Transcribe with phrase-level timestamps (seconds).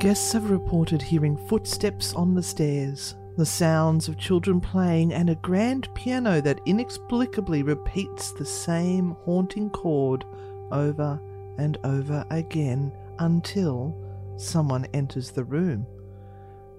[0.00, 5.34] Guests have reported hearing footsteps on the stairs, the sounds of children playing, and a
[5.34, 10.24] grand piano that inexplicably repeats the same haunting chord
[10.72, 11.20] over
[11.58, 13.94] and over again until
[14.38, 15.86] someone enters the room.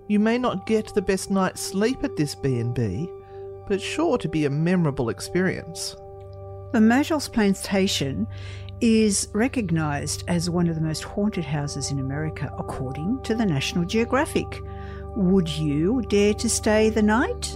[0.07, 3.07] You may not get the best night's sleep at this B&B,
[3.67, 5.95] but sure to be a memorable experience.
[6.71, 8.25] The Myrtles Plantation
[8.81, 13.85] is recognised as one of the most haunted houses in America, according to the National
[13.85, 14.63] Geographic.
[15.15, 17.55] Would you dare to stay the night?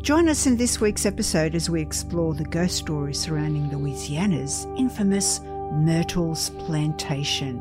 [0.00, 5.40] Join us in this week's episode as we explore the ghost stories surrounding Louisiana's infamous
[5.72, 7.60] Myrtles Plantation.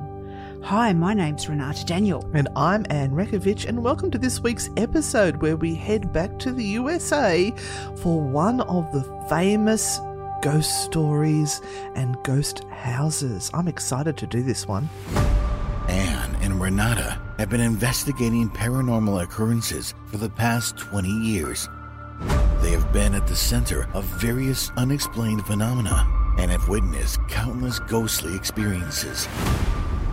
[0.62, 2.30] Hi, my name's Renata Daniel.
[2.36, 6.52] And I'm Anne Rekovich, and welcome to this week's episode where we head back to
[6.52, 7.52] the USA
[7.98, 10.00] for one of the famous
[10.46, 11.60] ghost stories
[11.96, 13.50] and ghost houses.
[13.56, 14.88] I'm excited to do this one.
[15.90, 21.68] Anne and Renata have been investigating paranormal occurrences for the past 20 years.
[22.62, 26.08] They have been at the center of various unexplained phenomena
[26.38, 29.28] and have witnessed countless ghostly experiences.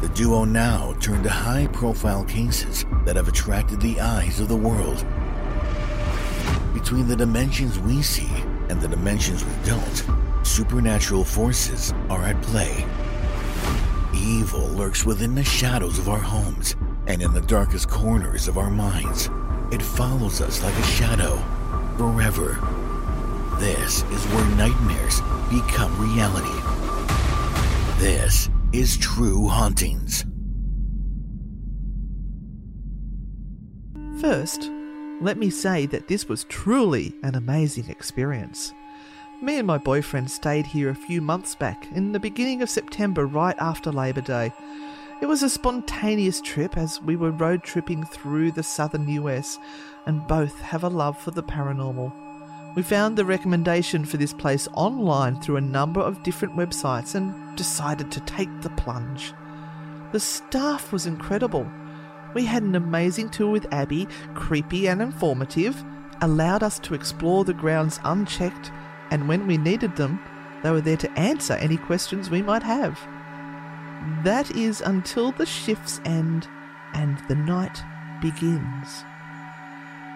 [0.01, 4.57] The duo now turn to high profile cases that have attracted the eyes of the
[4.57, 5.05] world.
[6.73, 8.31] Between the dimensions we see
[8.69, 10.05] and the dimensions we don't,
[10.43, 12.85] supernatural forces are at play.
[14.15, 18.71] Evil lurks within the shadows of our homes and in the darkest corners of our
[18.71, 19.29] minds.
[19.71, 21.37] It follows us like a shadow
[21.97, 22.59] forever.
[23.59, 26.49] This is where nightmares become reality.
[27.99, 30.25] This is True Hauntings.
[34.21, 34.71] First,
[35.23, 38.73] let me say that this was truly an amazing experience.
[39.41, 43.25] Me and my boyfriend stayed here a few months back, in the beginning of September,
[43.25, 44.53] right after Labor Day.
[45.21, 49.59] It was a spontaneous trip as we were road tripping through the southern US
[50.07, 52.13] and both have a love for the paranormal.
[52.75, 57.57] We found the recommendation for this place online through a number of different websites and
[57.57, 59.33] decided to take the plunge.
[60.11, 61.71] The staff was incredible.
[62.35, 65.85] We had an amazing tour with Abby, creepy and informative,
[66.21, 68.73] allowed us to explore the grounds unchecked,
[69.11, 70.21] and when we needed them,
[70.63, 72.99] they were there to answer any questions we might have.
[74.25, 76.49] That is until the shifts end
[76.95, 77.83] and the night
[78.21, 79.05] begins.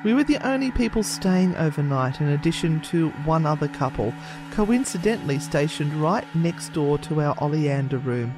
[0.05, 4.15] We were the only people staying overnight, in addition to one other couple,
[4.53, 8.33] coincidentally stationed right next door to our Oleander room.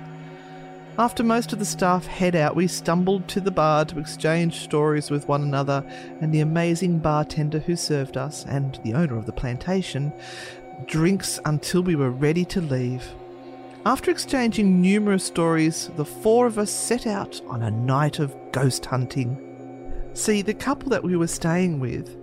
[0.99, 5.13] After most of the staff head out, we stumbled to the bar to exchange stories
[5.13, 5.85] with one another,
[6.21, 10.13] and the amazing bartender who served us, and the owner of the plantation,
[10.87, 13.15] drinks until we were ready to leave.
[13.87, 18.85] After exchanging numerous stories, the four of us set out on a night of ghost
[18.85, 19.39] hunting.
[20.15, 22.17] See, the couple that we were staying with,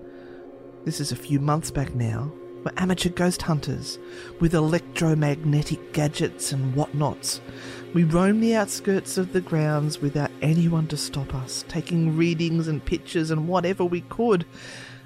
[0.84, 2.30] this is a few months back now,
[2.66, 4.00] were amateur ghost hunters
[4.42, 7.40] with electromagnetic gadgets and whatnots.
[7.96, 12.84] We roamed the outskirts of the grounds without anyone to stop us, taking readings and
[12.84, 14.46] pictures and whatever we could.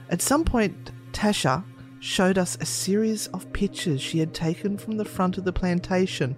[0.10, 1.64] At some point, Tasha
[2.00, 6.36] showed us a series of pictures she had taken from the front of the plantation.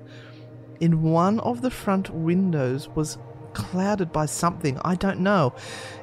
[0.81, 3.17] In one of the front windows was
[3.53, 5.53] clouded by something, I don't know.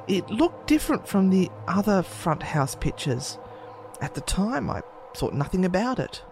[0.07, 3.37] It looked different from the other front house pictures.
[4.01, 4.81] At the time, I
[5.15, 6.23] thought nothing about it.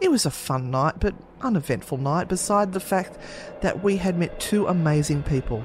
[0.00, 3.18] It was a fun night, but uneventful night, beside the fact
[3.62, 5.64] that we had met two amazing people.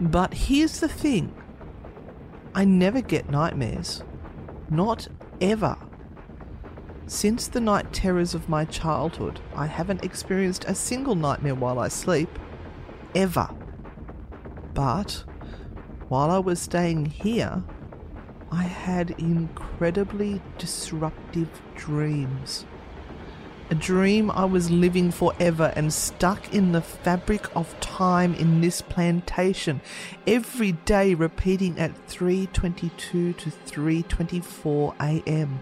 [0.00, 1.34] But here's the thing
[2.54, 4.02] I never get nightmares.
[4.70, 5.08] Not
[5.40, 5.76] ever.
[7.06, 11.88] Since the night terrors of my childhood, I haven't experienced a single nightmare while I
[11.88, 12.38] sleep
[13.14, 13.48] ever.
[14.74, 15.24] But
[16.08, 17.62] while I was staying here,
[18.50, 22.64] I had incredibly disruptive dreams.
[23.68, 28.80] A dream I was living forever and stuck in the fabric of time in this
[28.80, 29.80] plantation,
[30.26, 35.60] every day repeating at 3:22 to 3:24 a.m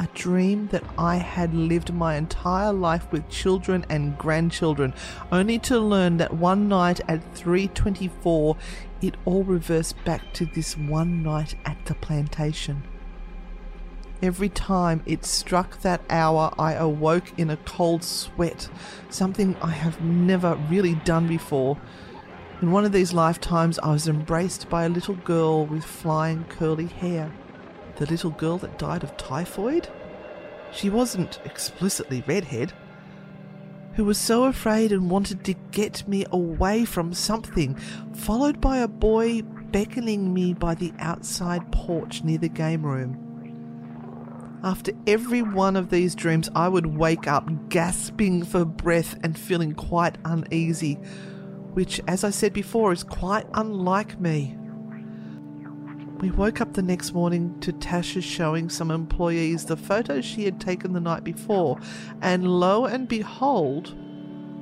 [0.00, 4.94] a dream that I had lived my entire life with children and grandchildren,
[5.30, 8.56] only to learn that one night at 3:24
[9.02, 12.82] it all reversed back to this one night at the plantation.
[14.22, 18.68] Every time it struck that hour, I awoke in a cold sweat,
[19.08, 21.78] something I have never really done before.
[22.60, 26.86] In one of these lifetimes, I was embraced by a little girl with flying curly
[26.86, 27.32] hair.
[27.96, 29.88] The little girl that died of typhoid?
[30.70, 32.74] She wasn't explicitly redhead.
[33.94, 37.74] who was so afraid and wanted to get me away from something,
[38.14, 43.29] followed by a boy beckoning me by the outside porch near the game room.
[44.62, 49.72] After every one of these dreams, I would wake up gasping for breath and feeling
[49.72, 50.94] quite uneasy,
[51.72, 54.56] which, as I said before, is quite unlike me.
[56.18, 60.60] We woke up the next morning to Tasha showing some employees the photos she had
[60.60, 61.78] taken the night before,
[62.20, 63.96] and lo and behold,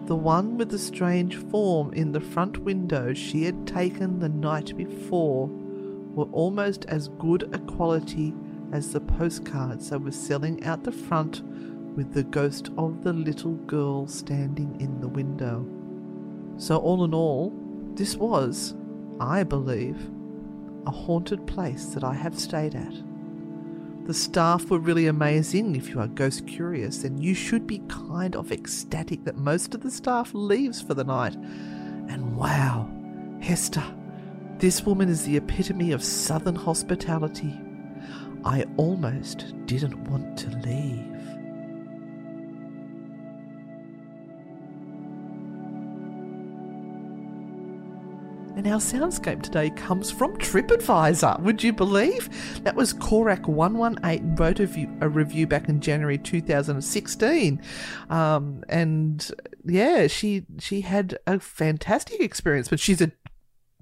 [0.07, 4.77] the one with the strange form in the front window she had taken the night
[4.77, 8.33] before were almost as good a quality
[8.73, 11.43] as the postcards that were selling out the front
[11.97, 15.67] with the ghost of the little girl standing in the window.
[16.57, 17.53] So, all in all,
[17.95, 18.75] this was,
[19.21, 20.11] I believe,
[20.87, 22.95] a haunted place that I have stayed at.
[24.07, 25.77] The staff were really amazing.
[25.77, 29.83] If you are ghost curious, then you should be kind of ecstatic that most of
[29.83, 31.35] the staff leaves for the night.
[31.35, 32.89] And wow,
[33.41, 33.85] Hester,
[34.59, 37.61] this woman is the epitome of southern hospitality.
[38.49, 41.05] I almost didn't want to leave.
[48.57, 51.41] And our soundscape today comes from TripAdvisor.
[51.41, 52.65] Would you believe?
[52.65, 57.61] That was Korak118 wrote a a review back in January 2016.
[58.09, 59.31] Um, and
[59.67, 63.13] yeah, she she had a fantastic experience, but she's a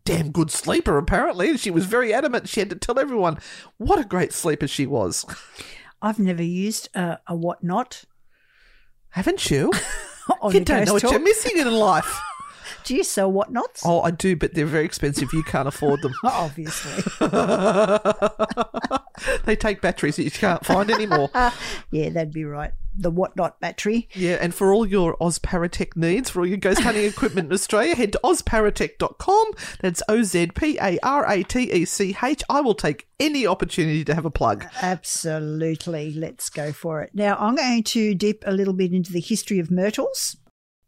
[0.06, 1.50] damn good sleeper, apparently.
[1.50, 2.49] And She was very adamant.
[2.49, 3.38] She had to tell everyone
[3.76, 5.26] what a great sleeper she was.
[6.00, 8.05] I've never used a, a whatnot.
[9.11, 9.73] Haven't you?
[10.50, 12.20] you don't know what you're missing in life.
[12.87, 13.83] Do you sell whatnots?
[13.85, 15.33] Oh, I do, but they're very expensive.
[15.33, 16.15] You can't afford them.
[16.25, 17.03] Obviously.
[19.44, 21.29] they take batteries that you can't find anymore.
[21.91, 22.71] yeah, that'd be right.
[22.97, 24.09] The whatnot battery.
[24.15, 27.97] Yeah, and for all your Ozparatech needs, for all your ghost hunting equipment in Australia,
[27.97, 29.50] head to ozparatech.com.
[29.81, 32.44] That's O Z P A R A T E C H.
[32.49, 34.65] I will take any opportunity to have a plug.
[34.81, 36.15] Absolutely.
[36.15, 37.11] Let's go for it.
[37.12, 40.37] Now, I'm going to dip a little bit into the history of myrtles.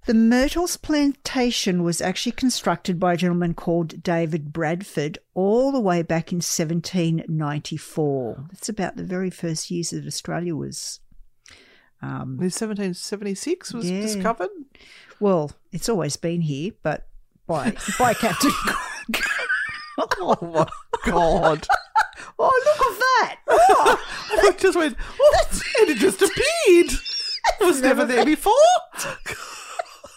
[0.09, 6.01] The Myrtles plantation was actually constructed by a gentleman called David Bradford all the way
[6.01, 8.47] back in 1794.
[8.51, 11.01] That's about the very first years that Australia was.
[12.01, 14.01] Um, In 1776 was Yeah.
[14.01, 14.49] discovered.
[15.21, 17.07] well, it's always been here, but
[17.47, 19.25] by by Captain Cook.
[20.21, 20.67] Oh my
[21.05, 21.67] god.
[22.41, 23.37] Oh, look at that!
[23.49, 23.99] Oh,
[24.49, 26.93] I just went, oh, and it just appeared.
[27.61, 28.55] It was never there before.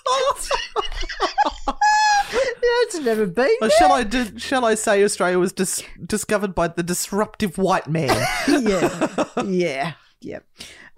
[2.32, 3.56] it's never been.
[3.62, 7.88] Or shall I do, shall I say Australia was dis- discovered by the disruptive white
[7.88, 8.10] man?
[8.48, 10.40] yeah, yeah, yeah.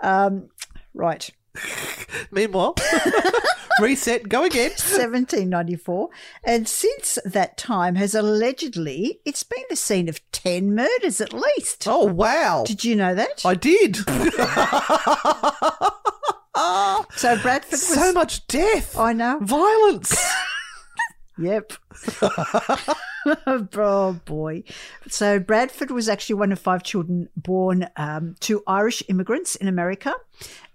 [0.02, 0.50] Um,
[0.94, 1.30] right.
[2.32, 2.76] Meanwhile,
[3.80, 4.72] reset, go again.
[4.72, 6.10] 1794
[6.44, 11.88] and since that time has allegedly it's been the scene of 10 murders at least
[11.88, 13.98] Oh wow, did you know that I did.
[17.16, 19.40] So bradford was so much death, i know.
[19.42, 20.16] Violence.
[21.38, 21.74] yep.
[23.76, 24.64] Oh boy.
[25.08, 30.14] So bradford was actually one of five children born um, to irish immigrants in america.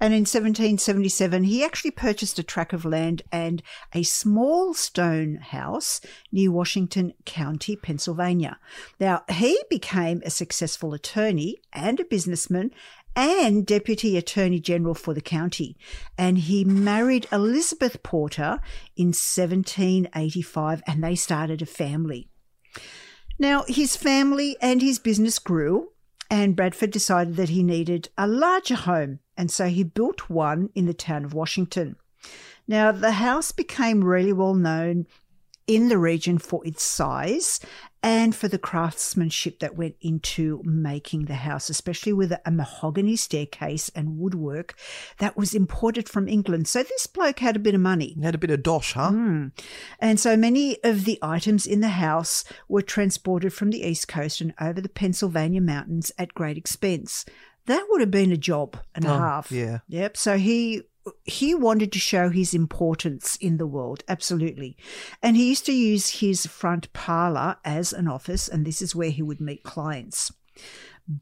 [0.01, 6.01] And in 1777 he actually purchased a tract of land and a small stone house
[6.33, 8.59] near washington county pennsylvania.
[8.99, 12.71] Now he became a successful attorney and a businessman
[13.19, 15.77] and Deputy Attorney General for the county.
[16.17, 18.61] And he married Elizabeth Porter
[18.97, 22.29] in 1785 and they started a family.
[23.37, 25.91] Now, his family and his business grew,
[26.31, 30.87] and Bradford decided that he needed a larger home, and so he built one in
[30.87, 31.97] the town of Washington.
[32.69, 35.07] Now, the house became really well known
[35.67, 37.61] in the region for its size
[38.03, 43.89] and for the craftsmanship that went into making the house, especially with a mahogany staircase
[43.95, 44.75] and woodwork
[45.19, 46.69] that was imported from England.
[46.69, 48.15] So this bloke had a bit of money.
[48.17, 49.11] You had a bit of dosh, huh?
[49.11, 49.53] Mm.
[49.99, 54.41] And so many of the items in the house were transported from the East Coast
[54.41, 57.25] and over the Pennsylvania mountains at great expense.
[57.67, 59.51] That would have been a job and a Oh, half.
[59.53, 59.79] yeah.
[59.89, 60.17] Yep.
[60.17, 60.83] So he
[61.25, 64.77] he wanted to show his importance in the world, absolutely.
[65.23, 69.11] And he used to use his front parlor as an office, and this is where
[69.11, 70.33] he would meet clients.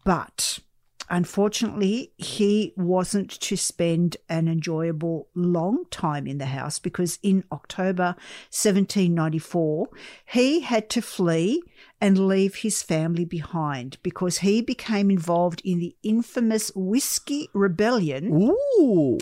[0.04, 0.58] But
[1.08, 8.16] Unfortunately, he wasn't to spend an enjoyable long time in the house because in October
[8.50, 9.88] 1794,
[10.24, 11.62] he had to flee
[12.00, 18.32] and leave his family behind because he became involved in the infamous Whiskey Rebellion.
[18.32, 19.18] Ooh.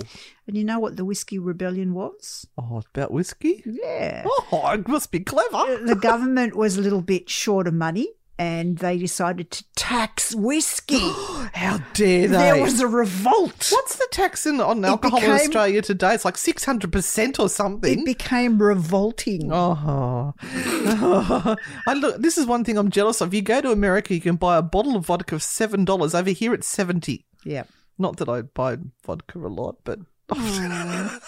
[0.47, 2.47] And you know what the Whiskey Rebellion was?
[2.59, 3.63] Oh, about whiskey?
[3.65, 4.25] Yeah.
[4.27, 5.85] Oh, it must be clever.
[5.85, 10.99] The government was a little bit short of money and they decided to tax whiskey.
[11.55, 12.37] How dare they?
[12.37, 13.71] there was a revolt.
[13.71, 16.15] What's the tax in, on alcohol in Australia today?
[16.15, 18.01] It's like 600% or something.
[18.01, 19.51] It became revolting.
[19.53, 22.21] Oh, I look.
[22.21, 23.33] This is one thing I'm jealous of.
[23.33, 26.15] You go to America, you can buy a bottle of vodka for seven dollars.
[26.15, 27.27] Over here, it's seventy.
[27.45, 27.65] Yeah.
[27.99, 30.01] Not that I buy vodka a lot, but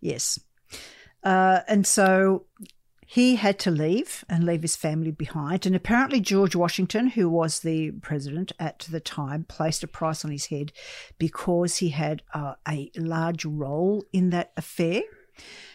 [0.00, 0.38] Yes.
[1.22, 2.46] Uh, and so
[3.12, 5.66] he had to leave and leave his family behind.
[5.66, 10.30] And apparently, George Washington, who was the president at the time, placed a price on
[10.30, 10.70] his head
[11.18, 15.02] because he had uh, a large role in that affair.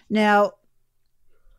[0.09, 0.53] Now,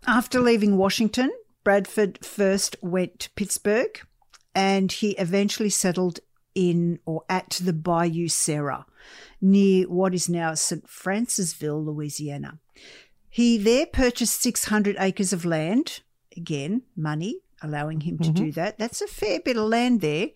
[0.07, 1.31] after leaving Washington,
[1.63, 4.01] Bradford first went to Pittsburgh
[4.55, 6.21] and he eventually settled
[6.55, 8.87] in or at the Bayou Sara
[9.43, 10.87] near what is now St.
[10.87, 12.61] Francisville, Louisiana.
[13.37, 16.01] He there purchased 600 acres of land,
[16.35, 18.79] again, money allowing him to do that.
[18.79, 20.29] That's a fair bit of land there,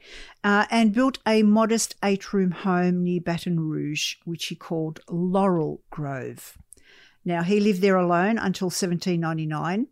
[0.45, 5.81] uh, and built a modest eight room home near Baton Rouge, which he called Laurel
[5.89, 6.59] Grove.
[7.25, 9.87] Now, he lived there alone until 1799,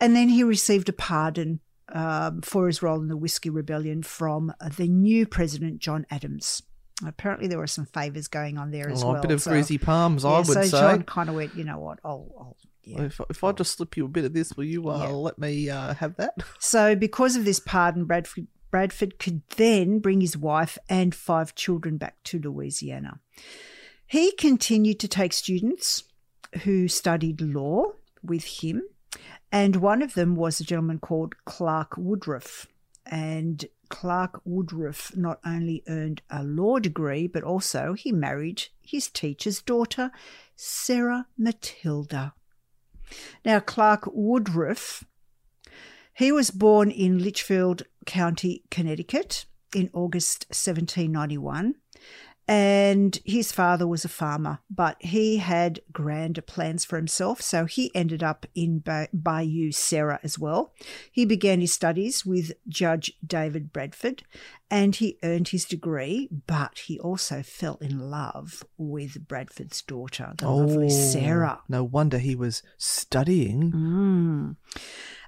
[0.00, 1.60] and then he received a pardon
[1.92, 6.62] um, for his role in the Whiskey Rebellion from the new president, John Adams.
[7.04, 9.16] Apparently, there were some favours going on there as oh, well.
[9.16, 10.70] a bit of so- greasy palms, I yeah, would so say.
[10.70, 11.98] John kind of went, you know what?
[12.04, 13.02] I'll, I'll yeah.
[13.02, 15.08] If, if I just slip you a bit of this, will you uh, Yeah.
[15.08, 16.34] let me uh, have that?
[16.60, 21.96] So, because of this pardon, Bradford, Bradford could then bring his wife and five children
[21.96, 23.20] back to Louisiana.
[24.06, 26.04] He continued to take students
[26.62, 28.82] who studied law with him,
[29.50, 32.66] and one of them was a gentleman called Clark Woodruff.
[33.06, 39.62] And Clark Woodruff not only earned a law degree, but also he married his teacher's
[39.62, 40.10] daughter,
[40.56, 42.34] Sarah Matilda.
[43.44, 45.04] Now, Clark Woodruff
[46.12, 51.76] he was born in Litchfield County, Connecticut in August 1791.
[52.46, 57.94] And his father was a farmer, but he had grander plans for himself, so he
[57.94, 60.74] ended up in ba- Bayou Sara as well.
[61.10, 64.24] He began his studies with Judge David Bradford,
[64.70, 70.50] and he earned his degree, but he also fell in love with Bradford's daughter, the
[70.50, 71.60] lovely Sarah.
[71.68, 73.72] No wonder he was studying.
[73.72, 74.56] Mm.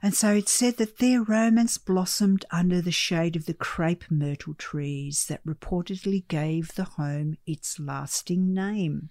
[0.02, 4.54] And so it said that their romance blossomed under the shade of the crepe myrtle
[4.54, 9.10] trees that reportedly gave the home its lasting name.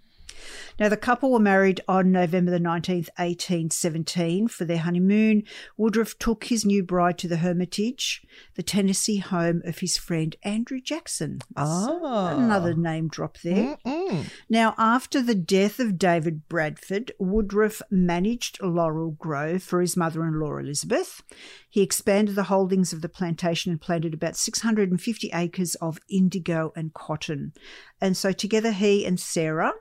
[0.80, 5.44] Now, the couple were married on November the 19th, 1817, for their honeymoon.
[5.78, 8.22] Woodruff took his new bride to the Hermitage,
[8.56, 11.40] the Tennessee home of his friend Andrew Jackson.
[11.58, 12.36] So Ah.
[12.38, 13.78] another name drop there.
[13.86, 14.26] Mm-mm.
[14.50, 20.40] Now, after the death of David Bradford, Woodruff managed Laurel Grove for his mother in
[20.40, 21.22] law Elizabeth.
[21.70, 26.94] He expanded the holdings of the plantation and planted about 650 acres of indigo and
[26.94, 27.54] cotton.
[28.02, 29.74] And so, together, he and Sarah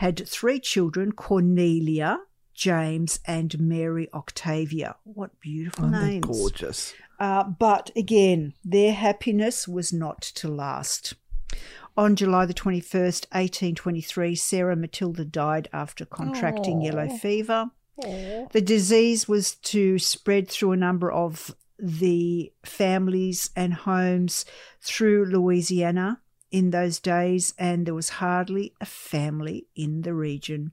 [0.00, 2.20] had three children Cornelia,
[2.54, 4.96] James, and Mary Octavia.
[5.04, 6.26] What beautiful Aren't names.
[6.26, 6.94] gorgeous?
[7.18, 11.12] Uh, but again, their happiness was not to last.
[11.98, 17.66] On July the 21st, 1823, Sarah Matilda died after contracting yellow fever.
[17.98, 24.46] The disease was to spread through a number of the families and homes
[24.80, 30.72] through Louisiana in those days, and there was hardly a family in the region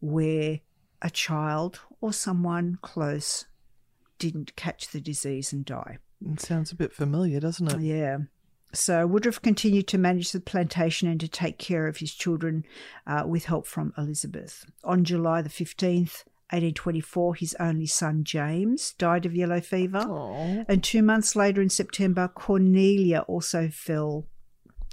[0.00, 0.60] where
[1.02, 3.46] a child or someone close
[4.18, 5.98] didn't catch the disease and die.
[6.24, 7.80] It sounds a bit familiar, doesn't it?
[7.80, 8.18] Yeah.
[8.72, 12.64] So Woodruff continued to manage the plantation and to take care of his children
[13.06, 14.66] uh, with help from Elizabeth.
[14.84, 20.04] On July the 15th, 1824, his only son James died of yellow fever.
[20.06, 20.64] Oh.
[20.68, 24.26] And two months later in September, Cornelia also fell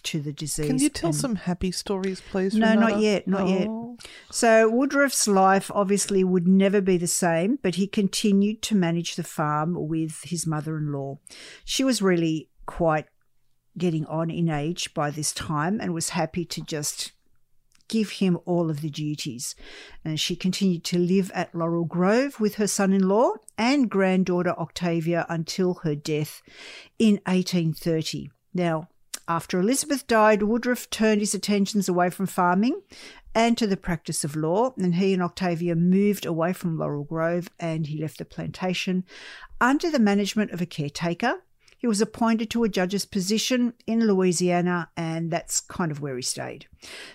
[0.05, 0.67] to the disease.
[0.67, 2.55] Can you tell and- some happy stories, please?
[2.55, 3.67] No, not yet, not yet.
[3.67, 3.97] Oh.
[4.31, 9.23] So Woodruff's life obviously would never be the same, but he continued to manage the
[9.23, 11.19] farm with his mother-in-law.
[11.63, 13.05] She was really quite
[13.77, 17.11] getting on in age by this time and was happy to just
[17.87, 19.55] give him all of the duties.
[20.03, 25.75] And she continued to live at Laurel Grove with her son-in-law and granddaughter Octavia until
[25.83, 26.41] her death
[26.97, 28.31] in 1830.
[28.53, 28.87] Now,
[29.27, 32.81] After Elizabeth died, Woodruff turned his attentions away from farming
[33.33, 37.49] and to the practice of law, and he and Octavia moved away from Laurel Grove
[37.59, 39.03] and he left the plantation
[39.59, 41.41] under the management of a caretaker.
[41.77, 46.21] He was appointed to a judge's position in Louisiana, and that's kind of where he
[46.21, 46.67] stayed.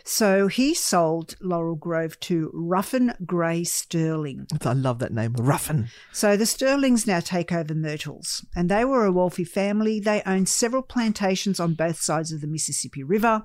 [0.04, 4.46] So he sold Laurel Grove to Ruffin Gray Stirling.
[4.64, 5.88] I love that name, Ruffin.
[6.12, 9.98] So the Stirlings now take over Myrtles, and they were a wealthy family.
[9.98, 13.44] They owned several plantations on both sides of the Mississippi River.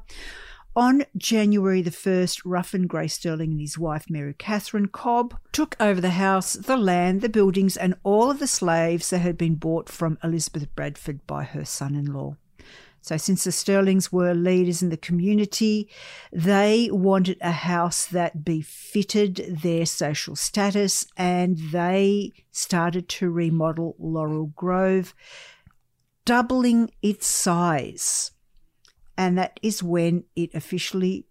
[0.77, 6.01] On January the 1st, Ruffin Gray Stirling and his wife Mary Catherine Cobb took over
[6.01, 9.87] the house, the land, the buildings, and all of the slaves that had been bought
[9.87, 12.35] from Elizabeth Bradford by her son in law.
[12.99, 15.89] So, since the Stirlings were leaders in the community,
[16.33, 24.47] they wanted a house that befitted their social status and they started to remodel Laurel
[24.47, 25.15] Grove,
[26.25, 28.31] doubling its size
[29.17, 31.25] and that is when it officially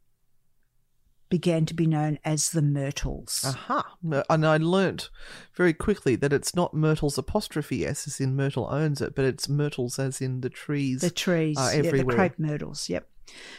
[1.31, 3.43] began to be known as the Myrtles.
[3.45, 3.97] Aha.
[4.31, 5.11] And I learnt
[5.55, 9.49] very quickly that it's not Myrtles apostrophe S as in Myrtle owns it, but it's
[9.49, 11.01] Myrtles as in the trees.
[11.01, 12.17] The trees, are yeah, the everywhere.
[12.17, 13.09] crepe myrtles, yep.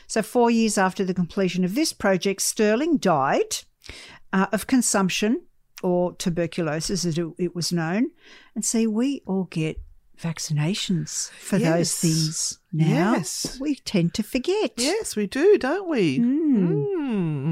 [0.08, 3.58] So, four years after the completion of this project, Stirling died
[4.32, 5.42] uh, of consumption
[5.84, 8.12] or tuberculosis, as it, it was known.
[8.54, 9.82] And see, we all get
[10.22, 11.74] vaccinations for Yes.
[11.78, 13.14] those things now.
[13.14, 13.58] Yes.
[13.60, 14.74] We tend to forget.
[14.78, 16.20] Yes, we do, don't we?
[16.20, 16.86] Mm.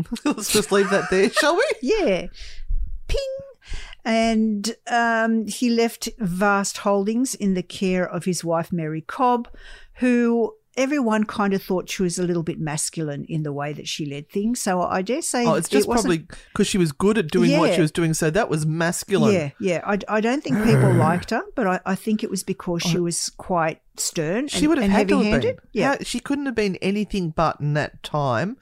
[0.06, 0.20] Mm.
[0.26, 1.64] Let's just leave that there, shall we?
[1.82, 2.28] Yeah.
[3.08, 3.38] Ping.
[4.06, 9.48] And um, he left vast holdings in the care of his wife, Mary Cobb,
[9.96, 13.88] who everyone kind of thought she was a little bit masculine in the way that
[13.88, 14.60] she led things.
[14.62, 17.28] So I dare say Oh, it's just it wasn't- probably because she was good at
[17.28, 19.34] doing what she was doing, so that was masculine.
[19.34, 19.82] Yeah, yeah.
[19.86, 22.98] I, I don't think people liked her, but I, I think it was because she
[23.00, 24.48] was quite stern Oh.
[24.48, 25.58] She would have and had to have been.
[25.74, 25.90] Yeah.
[25.98, 28.58] How- she couldn't have been anything but in that time,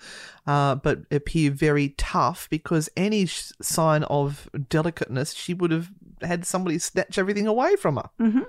[0.45, 5.89] uh, but appear very tough because any sh- sign of delicateness, she would have
[6.21, 8.45] had somebody snatch everything away from her.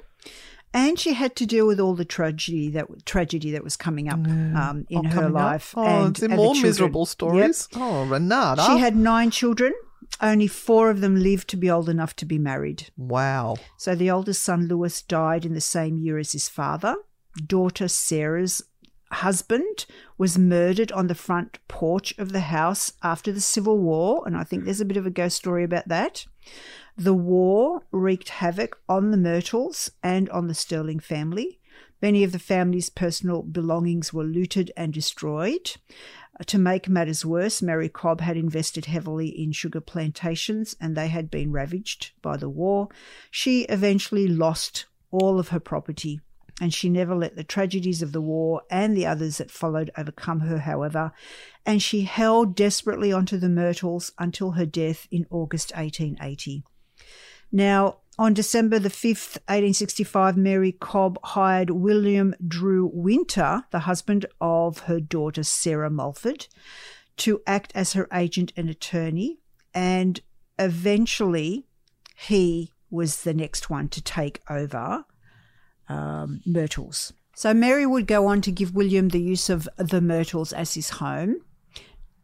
[0.75, 4.19] And she had to deal with all the tragedy that tragedy that was coming up
[4.19, 5.43] um, in Oh, her coming up.
[5.43, 5.75] life.
[5.77, 7.09] Oh, and, and more miserable Yep.
[7.09, 7.69] stories.
[7.77, 8.63] Oh, Renata.
[8.63, 9.73] She had nine children.
[10.21, 12.91] Only four of them lived to be old enough to be married.
[12.97, 13.57] wow.
[13.79, 16.97] So the oldest son, Lewis, died in the same year as his father.
[17.47, 18.63] Daughter Sarah's
[19.11, 19.85] husband
[20.19, 24.45] was murdered on the front porch of the house after the Civil War, and I
[24.45, 26.27] think there's a bit of a ghost story about that.
[26.97, 31.59] The war wreaked havoc on the Myrtles and on the Stirling family.
[32.03, 35.77] Many of the family's personal belongings were looted and destroyed.
[36.39, 41.09] Uh, To make matters worse, Mary Cobb had invested heavily in sugar plantations and they
[41.09, 42.89] had been ravaged by the war.
[43.31, 46.21] She eventually lost all of her property
[46.61, 50.41] and she never let the tragedies of the war and the others that followed overcome
[50.41, 51.13] her, however,
[51.65, 56.65] and she held desperately onto the Myrtles until her death in August 1880.
[57.53, 64.81] Now, on December the 5th, 1865, Mary Cobb hired William Drew Winter, the husband of
[64.81, 66.47] her daughter Sarah Mulford,
[67.19, 69.39] to act as her agent and attorney.
[69.75, 70.21] And
[70.59, 71.67] eventually,
[72.17, 75.05] he was the next one to take over
[75.89, 77.13] um, Myrtles.
[77.35, 80.91] So Mary would go on to give William the use of the Myrtles as his
[80.91, 81.37] home.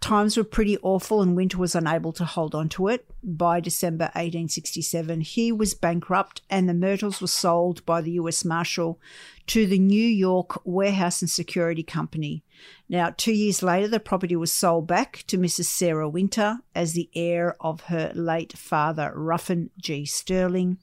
[0.01, 3.07] Times were pretty awful, and Winter was unable to hold on to it.
[3.23, 8.45] By December 1867, he was bankrupt, and the Myrtles were sold by the U.S.
[8.45, 9.01] Marshal
[9.49, 12.45] to the New York Warehouse and Security Company.
[12.89, 15.65] Now, two years later, the property was sold back to Mrs.
[15.65, 20.07] Sarah Winter as the heir of her late father, Ruffin G.
[20.07, 20.79] Stirling,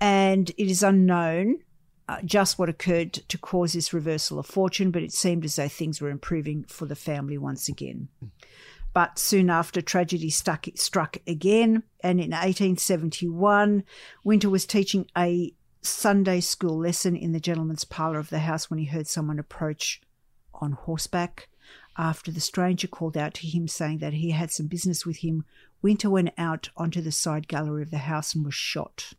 [0.00, 1.58] and it is unknown
[2.08, 5.68] uh, just what occurred to cause this reversal of fortune, but it seemed as though
[5.68, 8.08] things were improving for the family once again.
[8.92, 13.84] But soon after, tragedy stuck, struck again, and in 1871,
[14.24, 18.78] Winter was teaching a Sunday school lesson in the gentleman's parlour of the house when
[18.78, 20.00] he heard someone approach
[20.54, 21.48] on horseback.
[21.98, 25.44] After the stranger called out to him saying that he had some business with him,
[25.82, 29.12] Winter went out onto the side gallery of the house and was shot.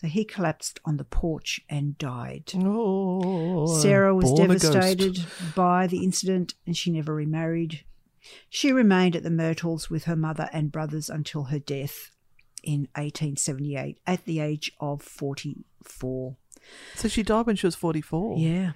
[0.00, 2.52] So he collapsed on the porch and died.
[2.54, 4.72] Oh, Sarah was born a ghost.
[4.72, 7.84] devastated by the incident and she never remarried.
[8.48, 12.12] She remained at the Myrtles with her mother and brothers until her death
[12.62, 16.36] in 1878 at the age of 44.
[16.94, 18.38] So she died when she was 44.
[18.38, 18.72] Yeah.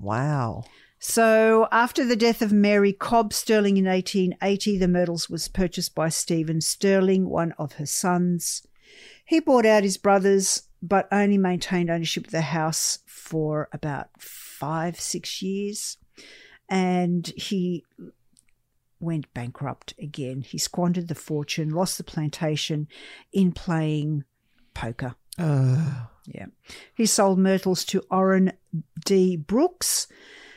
[0.00, 0.64] Wow.
[0.98, 6.08] So, after the death of Mary Cobb Stirling in 1880, the Myrtles was purchased by
[6.08, 8.66] Stephen Stirling, one of her sons.
[9.24, 15.00] He bought out his brothers, but only maintained ownership of the house for about five,
[15.00, 15.96] six years.
[16.68, 17.84] And he
[19.00, 20.42] went bankrupt again.
[20.42, 22.88] He squandered the fortune, lost the plantation
[23.32, 24.24] in playing
[24.74, 25.14] poker.
[25.38, 26.46] Uh, Yeah.
[26.94, 28.52] He sold myrtles to Oran
[29.04, 29.36] D.
[29.36, 30.06] Brooks,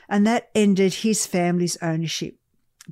[0.07, 2.37] and that ended his family's ownership.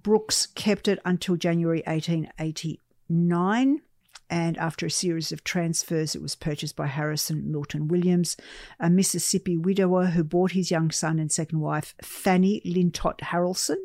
[0.02, 3.82] Brooks kept it until January 1889,
[4.30, 8.36] and after a series of transfers, it was purchased by Harrison Milton Williams,
[8.80, 13.78] a Mississippi widower who bought his young son and second wife, Fanny Lintott Harrelson,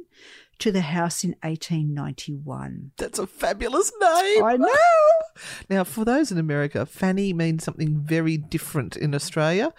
[0.60, 2.92] to the house in 1891.
[2.96, 4.44] that's a fabulous name.
[4.44, 4.68] I know.
[5.70, 9.72] Now, for those in America, fanny means something very different in Australia.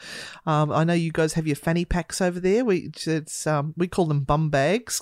[0.46, 2.66] Um, I know you guys have your fanny packs over there.
[2.66, 5.02] We it's um, we call them bum bags,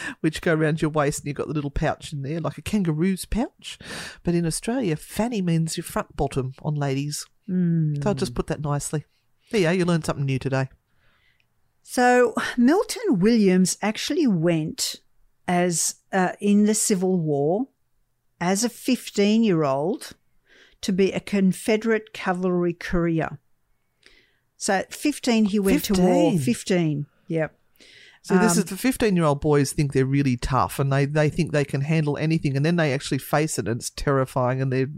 [0.20, 2.62] which go around your waist, and you've got the little pouch in there, like a
[2.62, 3.78] kangaroo's pouch.
[4.22, 7.24] But in Australia, fanny means your front bottom on ladies.
[7.48, 8.02] Mm.
[8.02, 9.06] So I'll just put that nicely.
[9.50, 9.72] There you go.
[9.72, 10.68] You learned something new today.
[11.82, 14.96] So Milton Williams actually went
[15.48, 17.68] as uh, in the Civil War
[18.40, 20.12] as a 15 year old
[20.82, 23.38] to be a Confederate cavalry courier.
[24.56, 26.32] So at 15 he went to war.
[26.32, 26.38] 15?
[26.38, 27.06] 15.
[27.28, 27.58] Yep.
[28.22, 31.52] So this Um, is the fifteen-year-old boys think they're really tough, and they, they think
[31.52, 34.90] they can handle anything, and then they actually face it, and it's terrifying, and they're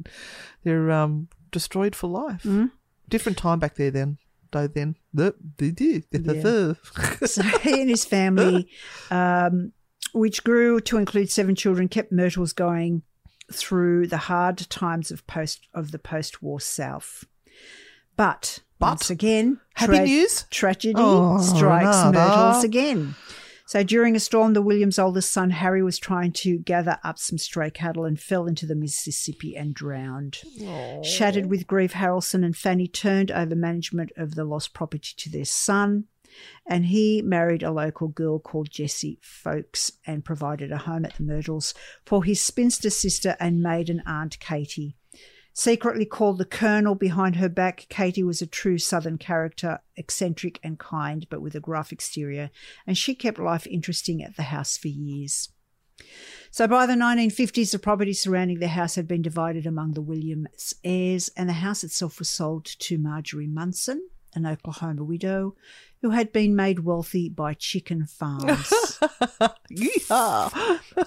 [0.65, 2.45] they're um, destroyed for life.
[2.45, 2.71] Mhm.
[3.07, 4.17] Different time back there then,
[4.53, 4.67] though.
[4.67, 6.77] Then the the the
[7.21, 7.27] Yeah.
[7.27, 8.67] So he and his family,
[9.11, 9.73] um,
[10.13, 13.03] which grew to include seven children, kept Myrtles going
[13.53, 17.25] through the hard times of post of the post-war South.
[18.17, 18.87] But, But?
[18.89, 20.45] once again, Happy news?
[20.51, 21.97] tragedy Oh, strikes.
[22.13, 23.15] Myrtles again.
[23.67, 27.37] So during a storm, the Williams' oldest son Harry was trying to gather up some
[27.37, 30.39] stray cattle and fell into the Mississippi and drowned.
[31.05, 35.45] Shattered with grief, Harrelson and Fanny turned over management of the lost property to their
[35.45, 36.05] son,
[36.67, 41.23] and he married a local girl called Jessie Folkes and provided a home at the
[41.23, 44.97] Myrtles for his spinster sister and maiden aunt Katie.
[45.59, 50.79] Secretly called the Colonel behind her back, Katie was a true Southern character, eccentric and
[50.79, 52.51] kind, but with a gruff exterior,
[52.87, 55.49] and she kept life interesting at the house for years.
[56.53, 60.75] So by the 1950s, the property surrounding the house had been divided among the Williams
[60.85, 65.55] heirs, and the house itself was sold to Marjorie Munson, an Oklahoma widow
[66.03, 68.71] who had been made wealthy by chicken farms.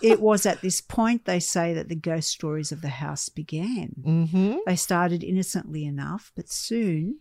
[0.01, 3.95] It was at this point, they say, that the ghost stories of the house began.
[4.01, 4.57] mm-hmm.
[4.65, 7.19] They started innocently enough, but soon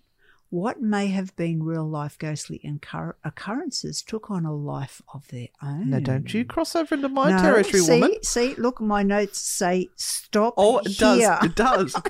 [0.51, 5.47] what may have been real life ghostly incur- occurrences took on a life of their
[5.63, 5.91] own.
[5.91, 8.23] Now, don't you cross over into my No, territory, see, woman.
[8.25, 10.55] See, look, my notes say stop.
[10.57, 10.97] Oh, it here.
[10.99, 11.45] does.
[11.45, 12.03] It does.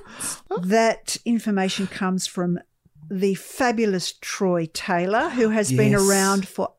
[0.62, 2.59] that information comes from
[3.11, 6.70] the fabulous Troy Taylor, who has been around around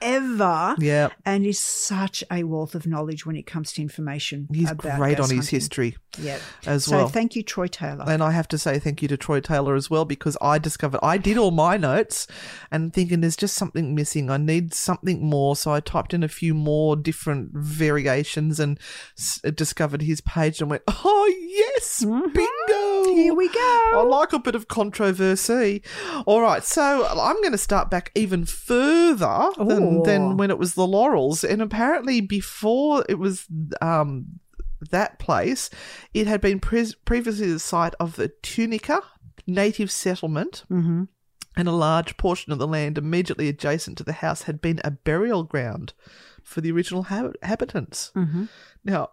[0.00, 4.48] forever yeah, and is such a wealth of knowledge when it comes to information.
[4.52, 5.56] he's about great on his hunting.
[5.56, 6.38] history Yeah.
[6.66, 7.08] as So well.
[7.08, 8.04] thank you, Troy Taylor.
[8.08, 11.00] And I have to say thank you to Troy Taylor as well because I discovered
[11.02, 12.26] I did all my notes
[12.70, 14.30] and thinking there's just something missing.
[14.30, 15.56] I need something more.
[15.56, 18.78] So I typed in a few more different variations and
[19.18, 22.32] s- discovered his page and went, oh, yes, Mhm.
[22.32, 23.14] bingo.
[23.14, 23.90] Here we go.
[23.94, 25.82] I like a bit of controversy.
[26.26, 30.74] All right, so I'm going to start back even further than, Than when it was
[30.74, 31.44] the Laurels.
[31.44, 33.46] And apparently, before it was
[33.80, 34.40] um,
[34.90, 35.70] that place,
[36.14, 39.02] it had been pre- previously the site of the Tunica
[39.46, 41.04] native settlement, hmm
[41.56, 44.90] and a large portion of the land immediately adjacent to the house had been a
[44.92, 45.92] burial ground
[46.44, 48.12] for the original hab- inhabitants.
[48.14, 48.44] hmm
[48.84, 49.10] Now,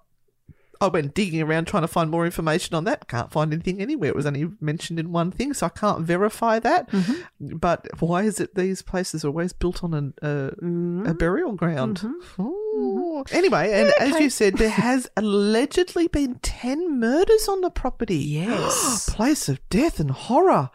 [0.79, 3.07] I went digging around trying to find more information on that.
[3.07, 4.09] Can't find anything anywhere.
[4.09, 6.89] It was only mentioned in one thing, so I can't verify that.
[6.91, 7.57] Mm-hmm.
[7.57, 11.05] But why is it these places are always built on an, uh, Mm-hmm.
[11.07, 12.03] a burial ground?
[12.39, 13.23] Ooh.
[13.31, 18.17] Anyway, and as you said, there has allegedly been 10 murders on the property.
[18.37, 19.09] Yes.
[19.15, 20.69] Place of death and horror.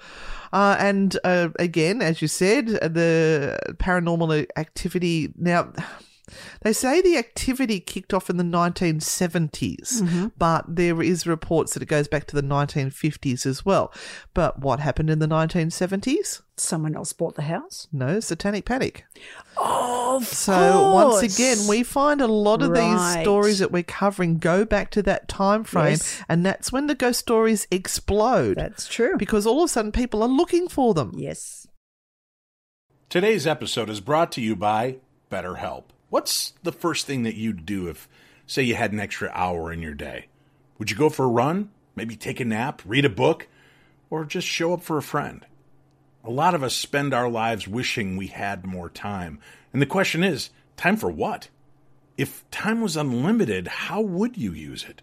[0.53, 5.33] Uh, and uh, again, as you said, the paranormal activity.
[5.37, 5.73] Now,
[6.63, 10.27] they say the activity kicked off in the 1970s, mm-hmm.
[10.39, 13.93] but there is reports that it goes back to the 1950s as well.
[14.35, 16.43] But what happened in the 1970s?
[16.57, 17.89] Someone else bought the house.
[17.93, 19.05] No, satanic panic.
[19.57, 23.15] Oh, So once again, we find a lot of Right.
[23.17, 26.23] these stories that we're covering go back to that time frame, Yes.
[26.29, 29.17] and that's when the ghost stories explode That's true.
[29.19, 31.13] because all of a sudden people are looking for them.
[31.17, 31.67] yes.
[33.09, 34.97] Today's episode is brought to you by
[35.31, 35.85] BetterHelp.
[36.13, 38.07] What's the first thing that you'd do if,
[38.47, 40.27] say, you had an extra hour in your day?
[40.77, 41.71] Would you go for a run?
[41.97, 43.49] Maybe take a nap, read a book,
[44.11, 45.47] or just show up for a friend?
[46.23, 49.39] A lot of us spend our lives wishing we had more time.
[49.73, 51.49] And the question is time for what?
[52.19, 55.01] If time was unlimited, how would you use it?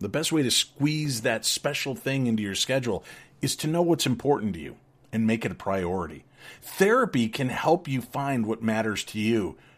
[0.00, 3.04] The best way to squeeze that special thing into your schedule
[3.40, 4.74] is to know what's important to you
[5.12, 6.24] and make it a priority.
[6.62, 9.56] Therapy can help you find what matters to you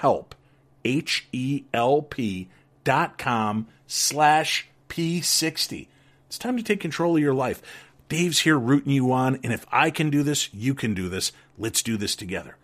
[0.00, 0.36] H-E-L-P
[0.84, 2.48] H E L P
[2.84, 5.86] dot com slash p60.
[6.26, 7.62] It's time to take control of your life.
[8.08, 11.32] Dave's here rooting you on, and if I can do this, you can do this.
[11.56, 12.56] Let's do this together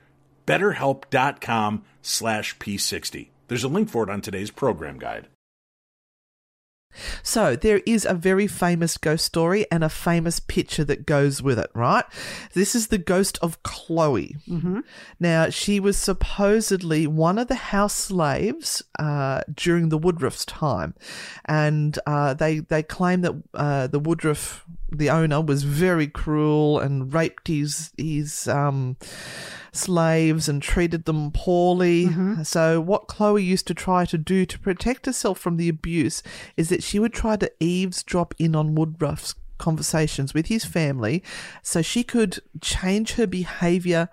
[0.47, 3.29] betterhelp.com slash p60.
[3.49, 5.29] There's a link for it on today's program guide.
[7.23, 11.59] So there is a very famous ghost story and a famous picture that goes with
[11.59, 12.05] it, right?
[12.55, 14.37] This is the ghost of Chloe.
[14.49, 14.81] Mm-hmm.
[15.21, 20.95] Now she was supposedly one of the house slaves uh, during the Woodruff's time,
[21.45, 27.13] and uh, they they claim that uh, the Woodruff, the owner, was very cruel and
[27.13, 28.97] raped his his um,
[29.73, 32.07] slaves and treated them poorly.
[32.07, 32.43] Mm-hmm.
[32.43, 36.23] So, what Chloe used to try to do to protect herself from the abuse
[36.57, 41.23] is that she would try to eavesdrop in on Woodruff's conversations with his family
[41.63, 44.09] so she could change her behavior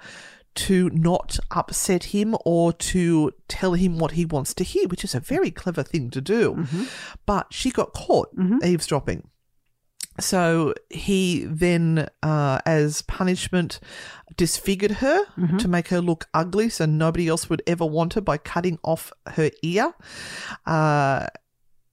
[0.56, 5.14] to not upset him or to tell him what he wants to hear, which is
[5.14, 6.56] a very clever thing to do.
[6.56, 6.84] Mm-hmm.
[7.26, 8.64] But she got caught mm-hmm.
[8.64, 9.28] eavesdropping.
[10.20, 13.80] So he then, uh, as punishment,
[14.38, 15.58] disfigured her mm-hmm.
[15.58, 19.12] to make her look ugly so nobody else would ever want her by cutting off
[19.28, 19.94] her ear.
[20.66, 21.28] Uh,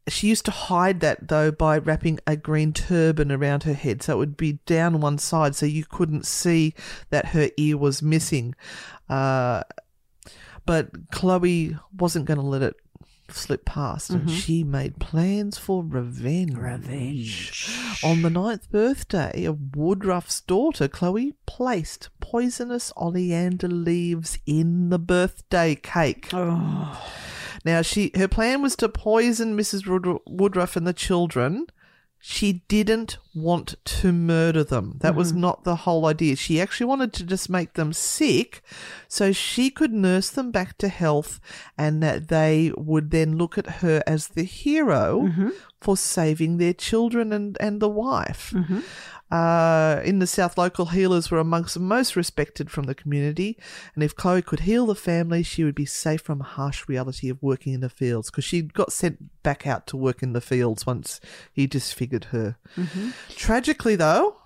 [0.08, 4.14] she used to hide that though by wrapping a green turban around her head so
[4.14, 6.74] it would be down one side so you couldn't see
[7.10, 8.54] that her ear was missing.
[9.08, 9.62] Uh,
[10.64, 12.76] but Chloe wasn't going to let it
[13.34, 14.36] slip past, and mm-hmm.
[14.36, 16.56] she made plans for revenge.
[16.56, 17.70] Revenge.
[18.02, 25.74] On the ninth birthday of Woodruff's daughter, Chloe placed poisonous oleander leaves in the birthday
[25.74, 26.28] cake.
[26.32, 27.00] Oh.
[27.64, 30.20] Now, she her plan was to poison Mrs.
[30.26, 31.66] Woodruff and the children
[32.24, 34.98] she didn't want to murder them.
[35.00, 35.18] That mm-hmm.
[35.18, 36.36] was not the whole idea.
[36.36, 38.62] She actually wanted to just make them sick
[39.08, 41.40] so she could nurse them back to health
[41.76, 45.48] and that they would then look at her as the hero mm-hmm.
[45.80, 48.52] for saving their children and, and the wife.
[48.54, 48.80] Mm-hmm.
[49.32, 53.58] Uh, in the South, local healers were amongst the most respected from the community,
[53.94, 57.30] and if Chloe could heal the family, she would be safe from the harsh reality
[57.30, 60.42] of working in the fields because she got sent back out to work in the
[60.42, 61.18] fields once
[61.50, 62.58] he disfigured her.
[62.76, 63.10] Mm-hmm.
[63.30, 64.36] Tragically, though,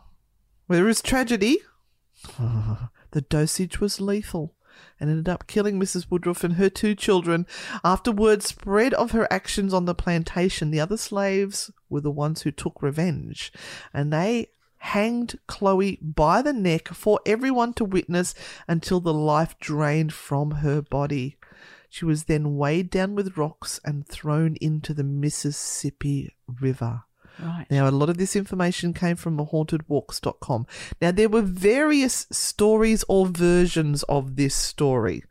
[0.68, 1.58] there is tragedy.
[2.38, 4.54] the dosage was lethal
[5.00, 6.06] and ended up killing Mrs.
[6.08, 7.44] Woodruff and her two children.
[7.82, 12.42] After word spread of her actions on the plantation, the other slaves were the ones
[12.42, 13.52] who took revenge,
[13.92, 14.50] and they
[14.86, 18.34] hanged Chloe by the neck for everyone to witness
[18.68, 21.36] until the life drained from her body.
[21.88, 27.02] She was then weighed down with rocks and thrown into the Mississippi River.
[27.38, 27.66] Right.
[27.70, 30.66] Now, a lot of this information came from hauntedwalks.com.
[31.02, 35.24] Now, there were various stories or versions of this story.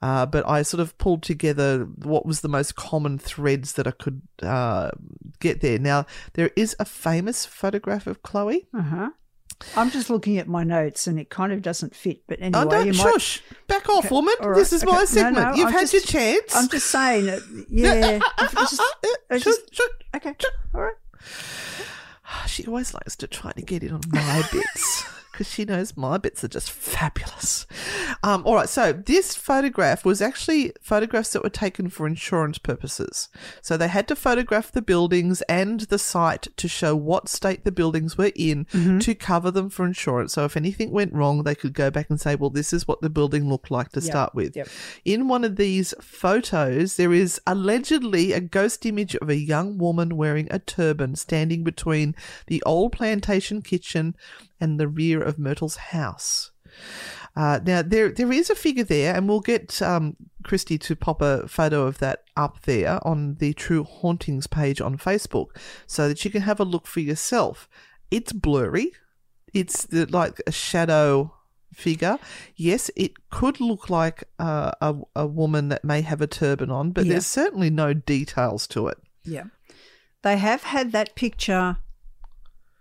[0.00, 3.90] Uh, but I sort of pulled together what was the most common threads that I
[3.90, 4.90] could uh,
[5.40, 5.78] get there.
[5.78, 8.68] Now, there is a famous photograph of Chloe.
[8.74, 9.10] Uh-huh.
[9.76, 12.22] I'm just looking at my notes and it kind of doesn't fit.
[12.26, 13.42] But anyway, oh, don't shush.
[13.50, 13.66] Might...
[13.66, 14.14] Back off, okay.
[14.14, 14.34] woman.
[14.40, 14.54] Right.
[14.54, 14.92] This is okay.
[14.92, 15.36] my segment.
[15.36, 16.54] No, no, You've I'm had just, your chance.
[16.54, 17.40] I'm just saying that.
[17.68, 18.20] Yeah.
[18.40, 18.80] just,
[19.30, 20.34] just, shush, shush, okay.
[20.38, 20.52] Shush.
[20.74, 20.94] All right.
[22.46, 26.18] She always likes to try to get in on my bits because she knows my
[26.18, 27.64] bits are just fabulous.
[28.24, 33.28] Um, all right, so this photograph was actually photographs that were taken for insurance purposes.
[33.62, 37.70] So they had to photograph the buildings and the site to show what state the
[37.70, 38.66] buildings were in
[38.98, 40.32] to cover them for insurance.
[40.32, 43.00] So if anything went wrong, they could go back and say, well, this is what
[43.00, 44.56] the building looked like to start with.
[44.56, 44.68] yep.
[45.04, 50.16] In one of these photos, there is allegedly a ghost image of a young woman
[50.16, 52.16] wearing a turban standing between
[52.48, 54.16] the old plantation kitchen
[54.60, 56.50] and the rear of Myrtle's house.
[57.36, 61.22] Uh, now there there is a figure there, and we'll get um, Christy to pop
[61.22, 65.48] a photo of that up there on the True Hauntings page on Facebook,
[65.86, 67.68] so that you can have a look for yourself.
[68.10, 68.92] It's blurry.
[69.54, 71.34] It's the, like a shadow
[71.72, 72.18] figure.
[72.56, 76.90] Yes, it could look like uh, a a woman that may have a turban on,
[76.90, 77.12] but Yeah.
[77.12, 78.98] there's certainly no details to it.
[79.24, 79.44] Yeah.
[80.22, 81.76] They have had that picture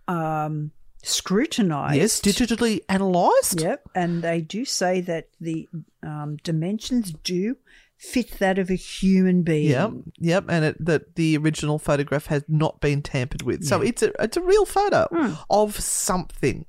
[0.08, 0.72] um,
[1.04, 1.96] scrutinized.
[1.96, 3.62] Yes, digitally analysed.
[3.62, 3.90] Yep.
[3.96, 5.68] And they do say that the
[6.04, 7.58] um, dimensions do
[7.98, 9.70] fit that of a human being.
[9.70, 14.04] Yep, yep, and it, that the original photograph has not been tampered with, so it's
[14.04, 15.08] a it's a real photo
[15.50, 16.66] of something.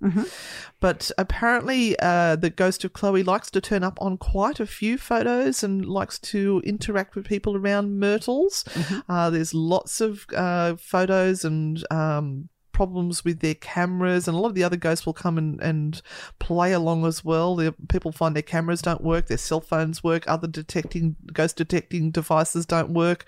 [0.80, 4.96] But apparently, uh, the ghost of Chloe likes to turn up on quite a few
[4.96, 8.64] photos and likes to interact with people around Myrtles.
[9.08, 11.84] Uh, there's lots of uh, photos and.
[11.90, 15.60] Um, problems with their cameras and a lot of the other ghosts will come and,
[15.60, 16.00] and
[16.38, 20.22] play along as well the people find their cameras don't work their cell phones work
[20.28, 23.20] other detecting ghost detecting devices don't work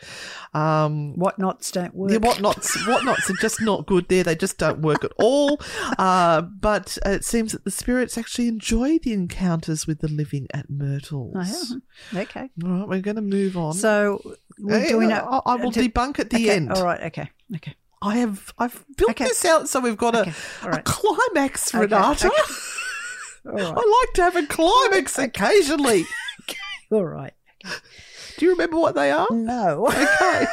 [0.55, 2.13] um Whatnots don't work.
[2.13, 4.23] yeah, whatnots, whatnots are just not good there.
[4.23, 5.61] They just don't work at all.
[5.99, 10.71] Uh, but it seems that the spirits actually enjoy the encounters with the living at
[10.71, 11.35] Myrtles.
[11.37, 11.79] Oh,
[12.13, 12.23] yeah.
[12.23, 12.51] Okay.
[12.65, 13.75] All right, we're going to move on.
[13.75, 14.21] So
[14.59, 15.41] we're Hey, doing I, a.
[15.47, 16.73] I will debunk at the okay, end.
[16.73, 17.01] All right.
[17.05, 17.31] Okay.
[17.57, 17.75] Okay.
[18.03, 19.25] I have I've built Okay.
[19.25, 20.33] this out so we've got Okay,
[20.63, 22.29] a, all a climax, Renata.
[22.29, 22.37] okay.
[23.47, 23.63] All right.
[23.65, 26.05] I like to have a climax occasionally.
[26.93, 27.33] All right.
[28.39, 29.29] Do you remember what they are?
[29.31, 29.87] No.
[29.89, 30.47] Okay.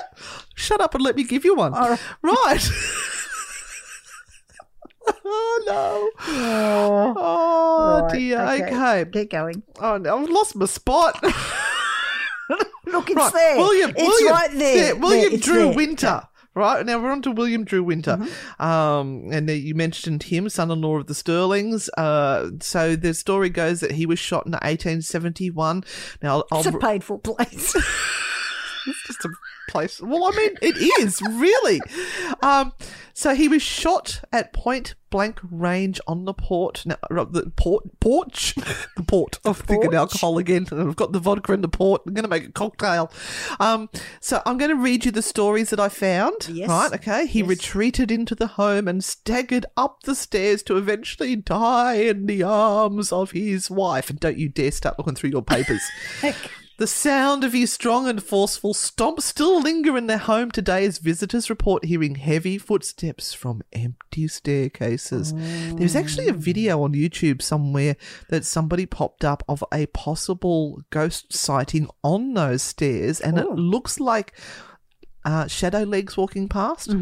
[0.54, 1.74] Shut up and let me give you one.
[1.74, 2.00] All right.
[2.22, 2.70] Right.
[5.24, 6.10] oh no.
[6.26, 8.40] Oh, Oh right, dear.
[8.40, 9.04] Okay.
[9.10, 9.62] Get going.
[9.80, 11.22] Oh no, I've lost my spot.
[12.86, 13.32] Look, it's right.
[13.32, 13.56] there.
[13.56, 13.90] William.
[13.90, 14.96] It's William, right there.
[14.96, 15.72] William There, Drew there.
[15.74, 16.22] Winter.
[16.54, 18.62] Right now we're on to William Drew Winter, Mm-hmm.
[18.62, 21.88] um, and you mentioned him, son-in-law of the Stirlings.
[21.98, 25.84] Uh, so the story goes that he was shot in 1871.
[26.22, 27.74] Now I'll, It's I'll a painful place.
[28.86, 29.30] it's just a
[29.68, 30.00] place.
[30.00, 31.80] Well, I mean, it is really.
[32.42, 32.72] Um,
[33.14, 36.84] so he was shot at point blank range on the port.
[36.84, 38.54] Now, uh, the port porch,
[38.96, 39.38] the port.
[39.44, 40.66] I'm thinking alcohol again.
[40.72, 42.02] I've got the vodka in the port.
[42.04, 43.12] I'm going to make a cocktail.
[43.60, 43.88] Um,
[44.20, 46.48] so I'm going to read you the stories that I found.
[46.48, 46.68] Yes.
[46.68, 46.92] Right.
[46.94, 47.26] Okay.
[47.26, 47.48] He Yes.
[47.48, 53.12] retreated into the home and staggered up the stairs to eventually die in the arms
[53.12, 54.10] of his wife.
[54.10, 55.82] And don't you dare start looking through your papers.
[56.76, 60.98] The sound of his strong and forceful stomp still linger in their home today as
[60.98, 65.32] visitors report hearing heavy footsteps from empty staircases.
[65.76, 67.94] There's actually a video on YouTube somewhere
[68.28, 73.54] that somebody popped up of a possible ghost sighting on those stairs, and it Oh.
[73.54, 74.34] looks like
[75.24, 76.92] uh, shadow legs walking past.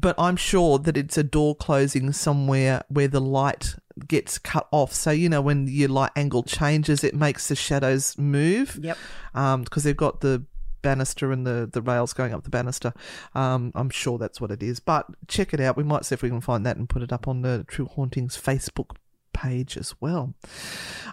[0.00, 3.74] But I'm sure that it's a door closing somewhere where the light
[4.06, 4.92] gets cut off.
[4.92, 8.78] So, you know, when your light angle changes, it makes the shadows move.
[8.82, 8.96] Yep.
[9.32, 10.44] Because they've got the
[10.82, 12.92] banister and the, the rails going up the banister.
[13.34, 14.78] Um, I'm sure that's what it is.
[14.80, 15.76] But check it out.
[15.76, 17.86] We might see if we can find that and put it up on the True
[17.86, 18.96] Hauntings Facebook
[19.32, 20.34] page as well.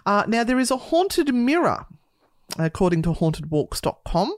[0.04, 1.86] Uh, now, there is a haunted mirror
[2.58, 4.34] according to hauntedwalks.com.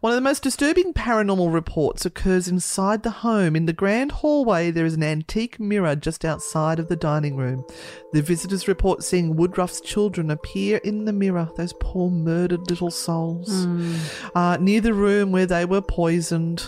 [0.00, 3.56] One of the most disturbing paranormal reports occurs inside the home.
[3.56, 7.64] In the grand hallway, there is an antique mirror just outside of the dining room.
[8.12, 13.66] The visitors report seeing Woodruff's children appear in the mirror, those poor murdered little souls,
[14.34, 16.64] uh, near the room where they were poisoned.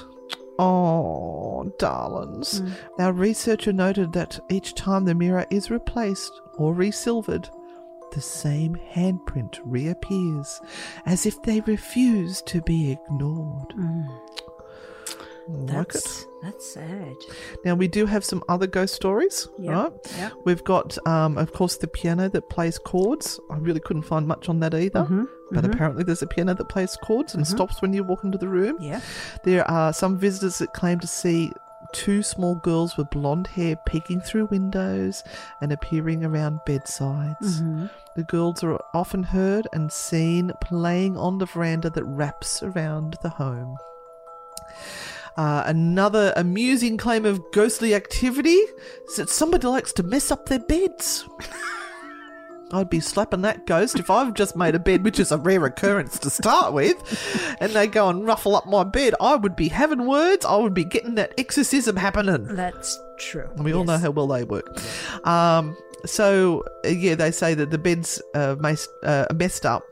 [0.58, 2.62] Oh, darlings.
[2.98, 7.48] Our researcher noted that each time the mirror is replaced or resilvered,
[8.14, 10.60] the same handprint reappears,
[11.06, 13.74] as if they refuse to be ignored.
[13.76, 14.42] It?
[15.66, 17.16] That's that's sad.
[17.66, 19.92] Now we do have some other ghost stories, Yeah, right?
[20.16, 20.30] yeah.
[20.44, 23.38] We've got, um, of course, the piano that plays chords.
[23.50, 26.68] I really couldn't find much on that either, Mm-hmm, but apparently there's a piano that
[26.70, 28.78] plays chords and stops when you walk into the room.
[28.80, 29.00] Yeah.
[29.44, 31.52] There are some visitors that claim to see
[31.94, 35.22] two small girls with blonde hair peeking through windows
[35.60, 37.62] and appearing around bedsides.
[37.62, 37.86] Mm-hmm.
[38.16, 43.30] The girls are often heard and seen playing on the veranda that wraps around the
[43.30, 43.78] home.
[45.36, 48.60] Uh, another amusing claim of ghostly activity
[49.08, 51.24] is that somebody likes to mess up their beds.
[52.72, 55.64] I'd be slapping that ghost if I've just made a bed, which is a rare
[55.64, 59.14] occurrence to start with, and they go and ruffle up my bed.
[59.20, 60.44] I would be having words.
[60.44, 62.56] I would be getting that exorcism happening.
[62.56, 63.48] That's true.
[63.54, 64.66] And we all know how well they work.
[65.26, 69.84] Um, so, uh, yeah, they say that the bed's uh, mas- uh, messed up,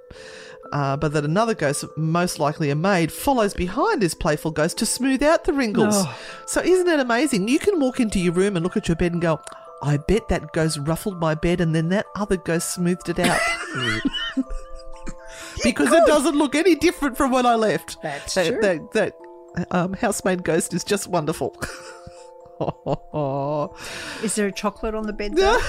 [0.72, 4.86] uh, but that another ghost, most likely a maid, follows behind this playful ghost to
[4.86, 5.94] smooth out the wrinkles.
[5.96, 6.18] Oh.
[6.46, 7.48] So, isn't it amazing?
[7.48, 9.40] You can walk into your room and look at your bed and go,
[9.82, 13.40] I bet that ghost ruffled my bed and then that other ghost smoothed it out.
[15.64, 18.00] because it doesn't look any different from when I left.
[18.02, 18.60] That's that, true.
[18.60, 19.18] That, that
[19.70, 21.56] um, housemaid ghost is just wonderful.
[24.22, 25.34] Is there a chocolate on the bed?
[25.34, 25.60] Though?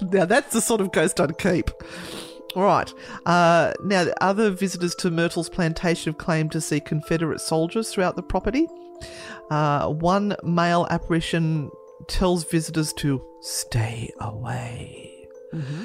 [0.00, 1.70] now that's the sort of ghost I'd keep.
[2.54, 2.92] All right.
[3.26, 8.16] Uh, now, the other visitors to Myrtle's plantation have claimed to see Confederate soldiers throughout
[8.16, 8.66] the property.
[9.50, 11.70] Uh, one male apparition
[12.08, 15.26] tells visitors to stay away.
[15.52, 15.84] Mm-hmm.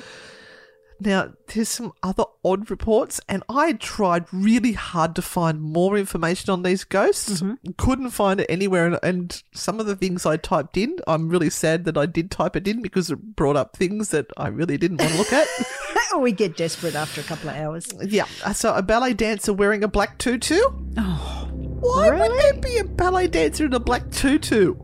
[1.04, 6.52] Now, there's some other odd reports, and I tried really hard to find more information
[6.52, 7.42] on these ghosts.
[7.42, 7.72] Mm-hmm.
[7.78, 11.50] Couldn't find it anywhere, and, and some of the things I typed in, I'm really
[11.50, 14.78] sad that I did type it in because it brought up things that I really
[14.78, 15.48] didn't want to look at.
[16.20, 17.92] we get desperate after a couple of hours.
[18.04, 20.60] yeah, so a ballet dancer wearing a black tutu.
[20.98, 24.76] Oh, Why would there be a ballet dancer in a black tutu?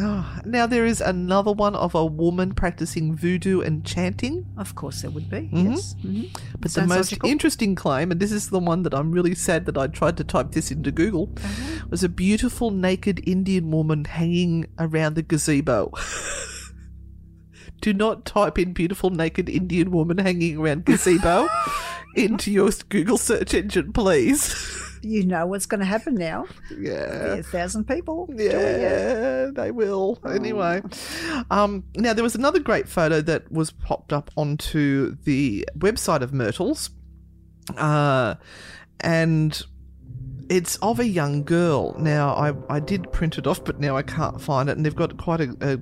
[0.00, 4.46] Oh, now there is another one of a woman practicing voodoo and chanting.
[4.56, 5.50] of course there would be.
[5.52, 5.70] Mm-hmm.
[5.72, 5.94] Yes.
[6.04, 6.30] Mhm.
[6.60, 7.28] But the most logical.
[7.28, 10.24] interesting claim, and this is the one that I'm really sad that I tried to
[10.24, 11.86] type this into Google, Uh-huh.
[11.90, 15.90] was a beautiful naked Indian woman hanging around the gazebo.
[17.80, 21.48] Do not type in beautiful naked Indian woman hanging around gazebo
[22.14, 24.54] into your Google search engine, please.
[25.02, 26.46] You know what's going to happen now.
[26.78, 27.34] yeah.
[27.34, 28.28] a thousand people.
[28.34, 30.18] Yeah, they will.
[30.28, 30.82] Anyway,
[31.50, 36.32] um, now there was another great photo that was popped up onto the website of
[36.32, 36.90] Myrtles,
[37.76, 38.34] uh,
[39.00, 39.62] and
[40.48, 41.94] it's of a young girl.
[41.98, 44.94] Now I I did print it off, but now I can't find it, and they've
[44.94, 45.56] got quite a.
[45.60, 45.80] a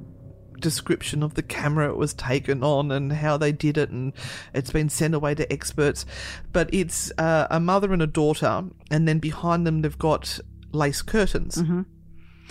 [0.61, 4.13] description of the camera it was taken on and how they did it and
[4.55, 6.05] it's been sent away to experts
[6.53, 10.39] but it's uh, a mother and a daughter and then behind them they've got
[10.73, 11.59] lace curtains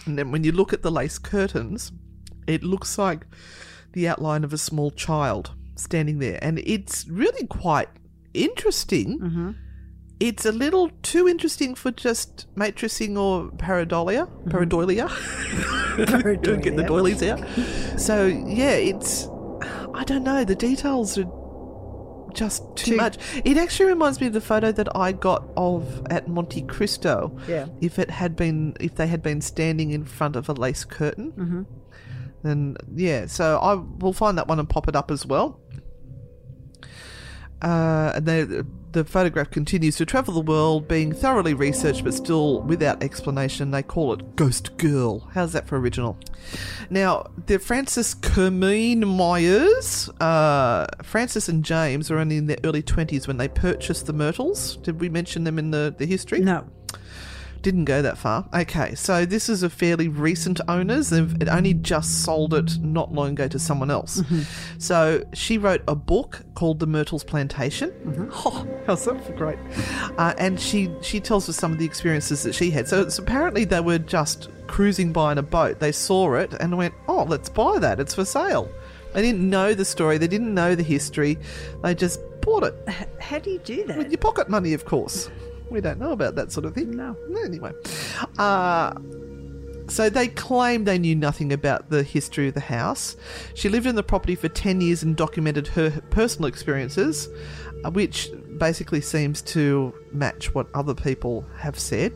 [0.06, 1.92] and then when you look at the lace curtains,
[2.48, 3.26] it looks like
[3.94, 6.38] the outline of a small child standing there.
[6.42, 7.90] And it's really quite
[8.34, 9.20] interesting.
[10.20, 14.30] It's a little too interesting for just matrixing or pareidolia.
[14.46, 15.10] Pareidolia.
[16.42, 17.44] Don't get the doilies out.
[18.00, 19.28] So, yeah, it's.
[19.94, 20.44] I don't know.
[20.44, 21.26] The details are
[22.34, 23.18] just too, Too- much.
[23.46, 27.68] It actually reminds me of the photo that I got of at Monte Cristo Yeah.
[27.82, 31.32] if it had been if they had been standing in front of a lace curtain
[31.32, 31.62] mm-hmm.
[32.44, 35.60] then yeah so i will find that one and pop it up as well
[37.66, 42.62] uh, and the, the photograph continues to travel the world, being thoroughly researched but still
[42.62, 43.72] without explanation.
[43.72, 45.28] They call it Ghost Girl.
[45.34, 46.16] How's that for original?
[46.92, 53.26] Now, the Frances Kermeen Myers, uh, Frances and James were only in their early 20s
[53.26, 54.78] when they purchased the Myrtles.
[54.78, 56.42] Did we mention them in the, the history?
[56.42, 56.68] No.
[57.66, 58.46] Didn't go that far.
[58.54, 61.10] Okay, so this is a fairly recent owners.
[61.10, 64.22] They've it only just sold it not long ago to someone else.
[64.78, 67.92] So she wrote a book called The Myrtles Plantation.
[68.46, 69.58] Oh, how's that great?
[70.20, 72.88] Uh, and she she tells us some of the experiences that she had.
[72.88, 75.80] So it's apparently they were just cruising by in a boat.
[75.80, 78.00] They saw it and went, "Oh, let's buy that.
[78.00, 78.70] It's for sale."
[79.14, 80.20] They didn't know the story.
[80.20, 81.40] They didn't know the history.
[81.82, 83.98] They just bought it H- How do you do that?
[83.98, 85.32] with your pocket money, of course.
[85.70, 86.92] We don't know about that sort of thing.
[86.92, 87.16] No.
[87.44, 87.72] Anyway,
[88.38, 88.94] uh,
[89.88, 93.16] so they claim they knew nothing about the history of the house.
[93.54, 97.30] She lived in the property for 10 years and documented her personal experiences,
[97.84, 102.14] uh, which basically seems to match what other people have said.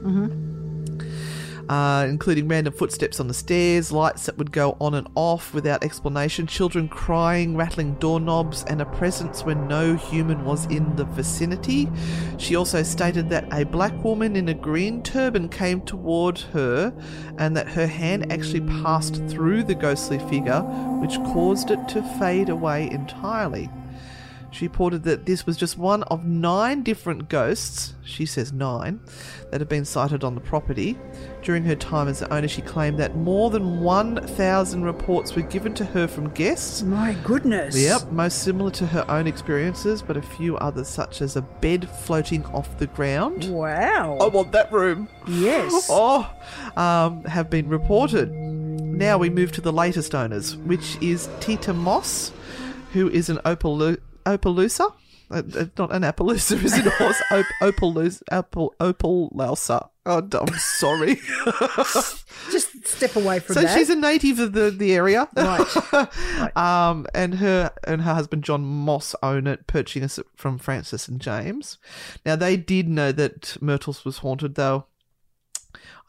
[1.70, 5.84] Uh, including random footsteps on the stairs, lights that would go on and off without
[5.84, 11.88] explanation, children crying, rattling doorknobs, and a presence when no human was in the vicinity.
[12.39, 16.91] She also stated that a black woman in a green turban came toward her
[17.38, 20.61] and that her hand actually passed through the ghostly figure,
[21.01, 23.70] which caused it to fade away entirely.
[24.51, 28.99] She reported that this was just one of nine different ghosts, she says nine,
[29.51, 30.97] that have been sighted on the property.
[31.43, 35.73] During her time as the owner, she claimed that more than 1,000 reports were given
[35.75, 36.81] to her from guests.
[36.81, 37.77] My goodness.
[37.79, 41.87] Yep, most similar to her own experiences, but a few others, such as a bed
[41.87, 43.45] floating off the ground.
[43.45, 44.17] Wow.
[44.19, 45.07] I want that room.
[45.27, 45.87] yes.
[46.01, 46.29] Oh,
[46.75, 48.31] um, have been reported.
[48.31, 52.31] Now we move to the latest owners, which is Teeta Moss,
[52.93, 53.95] who is an opal-
[54.26, 54.91] Opelousas.
[55.32, 56.88] Uh, uh, not an Appaloosa, is it?
[56.88, 57.22] A horse?
[57.32, 57.45] Op-
[58.80, 59.89] Opaloosa.
[60.05, 61.20] Oh, I'm sorry.
[62.51, 63.78] Just step away from so that.
[63.78, 65.28] she's a native of the, the area.
[65.38, 66.57] Right.
[66.57, 71.22] Um, and her and her husband John Moss own it, purchasing it from Frances and
[71.22, 71.78] James.
[72.26, 74.86] Now they did know that Myrtles was haunted, though.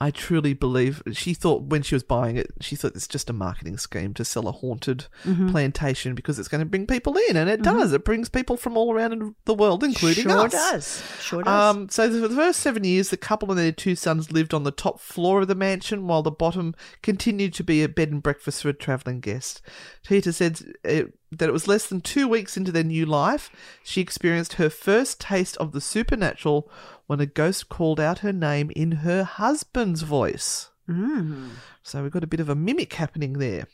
[0.03, 3.35] I truly believe she thought when she was buying it, she thought it's just a
[3.35, 5.51] marketing scheme to sell a haunted Mm-hmm.
[5.51, 7.93] plantation because it's going to bring people in, and it does.
[7.93, 10.53] It brings people from all around the world, including sure us.
[10.53, 11.03] does.
[11.21, 11.77] Sure does.
[11.77, 14.65] Um, so for the first seven years, the couple and their two sons lived on
[14.65, 18.23] the top floor of the mansion, while the bottom continued to be a bed and
[18.23, 19.61] breakfast for a travelling guests.
[20.07, 23.51] Teeta said it, that it was less than two weeks into their new life,
[23.85, 26.71] she experienced her first taste of the supernatural
[27.11, 30.71] when a ghost called out her name in her husband's voice.
[30.89, 31.49] Mm.
[31.83, 33.67] So we've got a bit of a mimic happening there.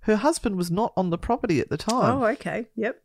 [0.00, 2.16] Her husband was not on the property at the time.
[2.16, 2.66] Oh, okay.
[2.74, 3.00] Yep.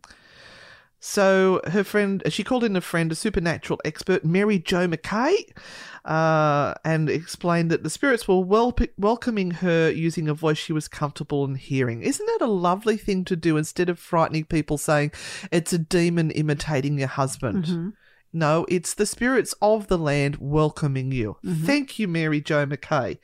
[0.99, 5.36] So her friend, she called in a friend, a supernatural expert, Mary Jo McKay,
[6.05, 10.88] uh, and explained that the spirits were wel- welcoming her using a voice she was
[10.88, 12.01] comfortable in hearing.
[12.01, 15.11] Isn't that a lovely thing to do instead of frightening people saying
[15.51, 17.93] it's a demon imitating your husband?
[18.34, 21.38] No, it's the spirits of the land welcoming you.
[21.65, 23.17] Thank you, Mary Jo McKay.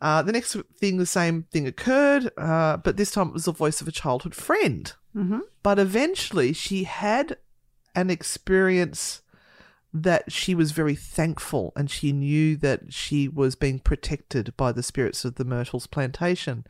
[0.00, 3.52] Uh, the next thing, the same thing occurred, uh, but this time it was the
[3.52, 4.92] voice of a childhood friend.
[5.16, 5.40] Mm-hmm.
[5.62, 7.36] But eventually, she had
[7.94, 9.22] an experience
[9.94, 14.82] that she was very thankful and she knew that she was being protected by the
[14.82, 16.64] spirits of the Myrtles plantation.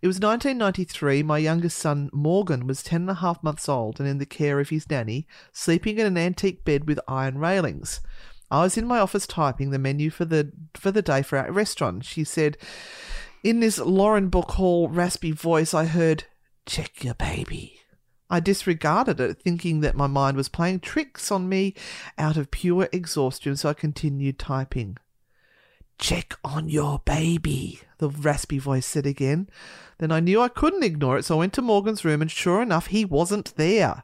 [0.00, 1.22] It was 1993.
[1.22, 4.58] My youngest son, Morgan, was 10 and a half months old and in the care
[4.58, 8.00] of his nanny, sleeping in an antique bed with iron railings.
[8.50, 11.50] I was in my office typing the menu for the for the day for our
[11.50, 12.04] restaurant.
[12.04, 12.58] She said,
[13.42, 16.24] in this Lauren Book Hall raspy voice, I heard,
[16.66, 17.81] "Check your baby."
[18.32, 21.74] I disregarded it, thinking that my mind was playing tricks on me
[22.16, 24.96] out of pure exhaustion, so I continued typing.
[25.98, 29.50] Check on your baby, the raspy voice said again.
[29.98, 32.62] Then I knew I couldn't ignore it, so I went to Morgan's room, and sure
[32.62, 34.02] enough, he wasn't there.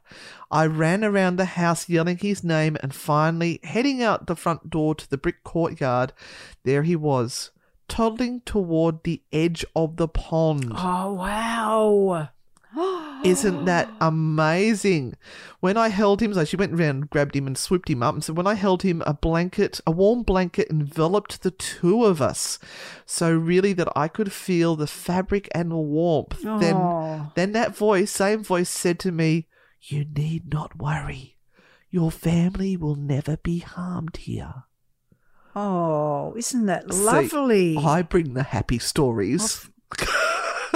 [0.50, 4.94] I ran around the house yelling his name, and finally, heading out the front door
[4.94, 6.12] to the brick courtyard,
[6.64, 7.50] there he was,
[7.88, 10.70] toddling toward the edge of the pond.
[10.76, 12.28] Oh, wow.
[12.76, 15.14] Oh, Isn't that amazing?
[15.60, 18.14] When I held him, so she went around, grabbed him, and swooped him up.
[18.14, 22.22] And so when I held him, a blanket, a warm blanket enveloped the two of
[22.22, 22.58] us,
[23.04, 26.44] so really that I could feel the fabric and the warmth.
[26.44, 26.58] Aw.
[26.58, 29.48] Then, then that voice, same voice, said to me,
[29.82, 31.36] "You need not worry.
[31.90, 34.64] Your family will never be harmed here."
[35.56, 37.76] Oh, isn't that See, lovely?
[37.76, 39.68] I bring the happy stories.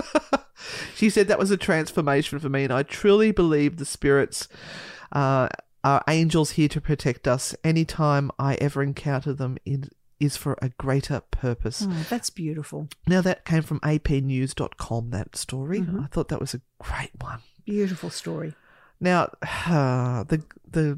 [0.94, 4.48] she said that was a transformation for me, and I truly believe the spirits
[5.12, 5.48] uh,
[5.84, 7.54] are angels here to protect us.
[7.64, 9.90] Anytime I ever encounter them, it
[10.20, 11.84] is for a greater purpose.
[11.88, 12.88] Oh, that's beautiful.
[13.08, 15.84] Now, that came from apnews.com, that story.
[16.00, 17.40] I thought that was a great one.
[17.66, 18.54] Beautiful story.
[19.00, 19.30] Now,
[19.66, 20.94] uh, the, the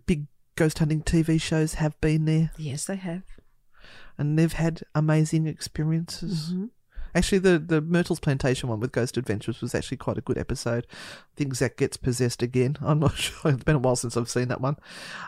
[0.06, 2.52] big ghost hunting TV shows have been there.
[2.56, 3.22] Yes, they have.
[4.16, 6.52] and they've had amazing experiences.
[7.18, 10.86] Actually, the the Myrtles Plantation one with Ghost Adventures was actually quite a good episode.
[10.92, 12.76] I think Zak gets possessed again.
[12.82, 13.50] I'm not sure.
[13.50, 14.76] It's been a while since I've seen that one.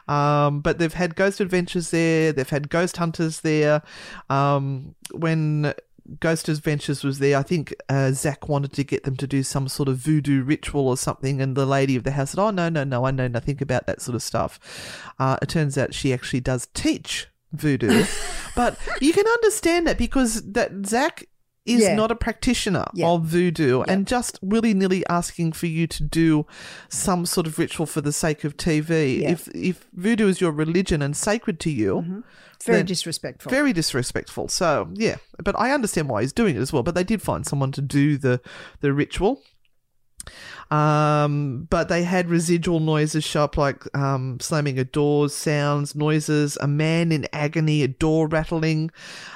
[0.06, 2.32] Um, but they've had Ghost Adventures there.
[2.32, 3.82] They've had Ghost Hunters there.
[4.28, 5.74] Um, when
[6.20, 9.66] Ghost Adventures was there, I think uh, Zak wanted to get them to do some
[9.66, 12.68] sort of voodoo ritual or something, and the lady of the house said, "Oh no,
[12.68, 16.12] no, no, I know nothing about that sort of stuff." Uh, it turns out she
[16.12, 18.04] actually does teach voodoo,
[18.54, 21.26] but you can understand that because that Zak
[21.66, 21.94] is Yeah.
[21.94, 23.08] not a practitioner Yeah.
[23.08, 26.46] of voodoo and just willy nilly asking for you to do
[26.88, 29.20] some sort of ritual for the sake of TV.
[29.20, 29.30] Yeah.
[29.32, 32.20] If if voodoo is your religion and sacred to you, mm-hmm.
[32.64, 33.50] Very disrespectful.
[33.50, 34.48] very disrespectful.
[34.48, 36.82] So yeah, but I understand why he's doing it as well.
[36.82, 38.40] But they did find someone to do the
[38.80, 39.42] the ritual.
[40.70, 46.56] Um, but they had residual noises show up like um, slamming of doors, sounds, noises,
[46.60, 48.90] a man in agony, a door rattling.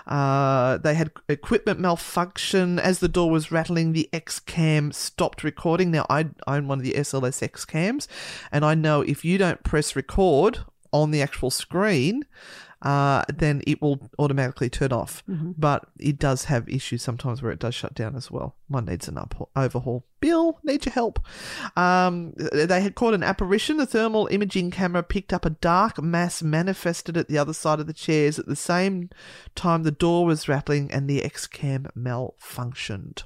[0.07, 3.93] Uh, they had equipment malfunction as the door was rattling.
[3.93, 5.91] The X cam stopped recording.
[5.91, 8.07] Now I own one of the SLS X cams,
[8.53, 10.61] and I know if you don't press record
[10.93, 12.25] on the actual screen,
[12.85, 15.25] uh, then it will automatically turn off.
[15.27, 18.55] But it does have issues sometimes where it does shut down as well.
[18.69, 20.05] One needs an up- overhaul.
[20.21, 21.19] Bill, need your help.
[21.77, 23.79] Um, they had caught an apparition.
[23.79, 27.87] The thermal imaging camera picked up a dark mass manifested at the other side of
[27.87, 29.11] the chairs at the same
[29.55, 33.25] time the door was rattling and the X cam malfunctioned.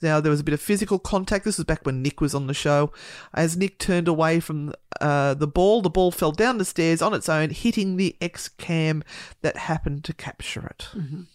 [0.00, 1.44] Now, there was a bit of physical contact.
[1.44, 2.92] This was back when Nick was on the show.
[3.34, 7.14] As Nick turned away from uh, the ball, the ball fell down the stairs on
[7.14, 9.02] its own, hitting the X cam
[9.42, 10.88] that happened to capture it.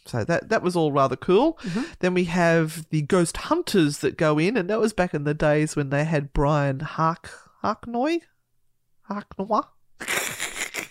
[0.05, 1.59] So that, that was all rather cool.
[1.99, 5.33] Then we have the ghost hunters that go in, and that was back in the
[5.33, 7.29] days when they had Brian Hark
[7.63, 8.21] Harknoy?
[9.09, 9.65] Harknoy?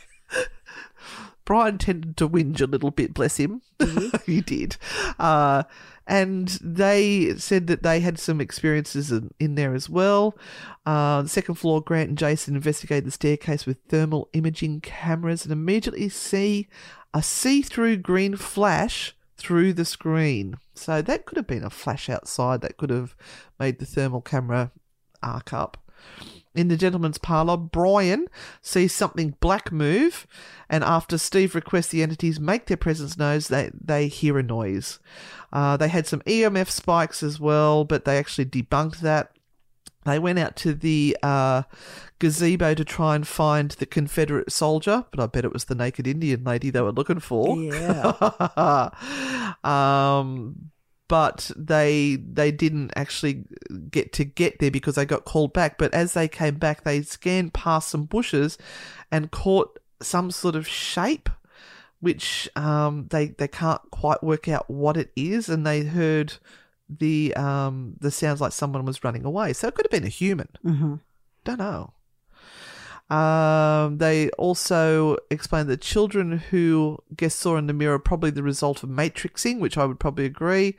[1.45, 3.62] Brian tended to whinge a little bit, bless him.
[4.27, 4.77] he did.
[5.18, 5.64] Uh,
[6.07, 10.36] and they said that they had some experiences in, in there as well.
[10.84, 16.09] Uh, second floor, Grant and Jason investigated the staircase with thermal imaging cameras and immediately
[16.09, 16.68] see
[17.14, 20.57] a see through green flash through the screen.
[20.74, 23.14] So that could have been a flash outside that could have
[23.59, 24.72] made the thermal camera
[25.22, 25.78] arc up.
[26.55, 28.28] In the gentleman's parlour, Brian
[28.61, 30.26] sees something black move,
[30.68, 34.98] and after Steve requests the entities make their presence known, they, they hear a noise.
[35.53, 39.32] Uh, they had some EMF spikes as well, but they actually debunked that.
[40.05, 41.62] They went out to the uh,
[42.18, 46.07] gazebo to try and find the Confederate soldier, but I bet it was the naked
[46.07, 47.57] Indian lady they were looking for.
[47.57, 48.90] Yeah.
[49.64, 50.72] um,
[51.13, 53.45] but they they didn't actually
[53.91, 55.77] get to get there because they got called back.
[55.77, 58.57] But as they came back, they scanned past some bushes
[59.11, 61.29] and caught some sort of shape,
[62.01, 66.33] which um, they they can't quite work out what it is, and they heard
[66.89, 69.53] the um, the sounds like someone was running away.
[69.53, 70.49] So it could have been a human.
[70.63, 70.95] hmm
[71.45, 71.93] Don't know.
[73.13, 78.43] Um, they also explained that children who guests saw in the mirror are probably the
[78.43, 80.77] result of matrixing, which I would probably agree,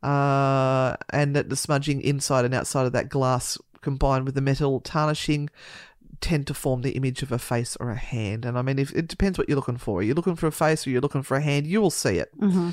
[0.00, 4.78] uh, and that the smudging inside and outside of that glass combined with the metal
[4.80, 5.50] tarnishing
[6.20, 8.44] tend to form the image of a face or a hand.
[8.44, 9.98] And I mean, if it depends what you're looking for.
[9.98, 11.66] Are you looking for a face or you're looking for a hand?
[11.66, 12.30] You will see it.
[12.38, 12.70] hmm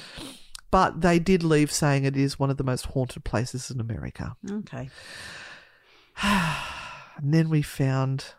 [0.70, 4.36] But they did leave saying it is one of the most haunted places in America.
[4.50, 4.90] Okay.
[7.18, 8.34] And then we found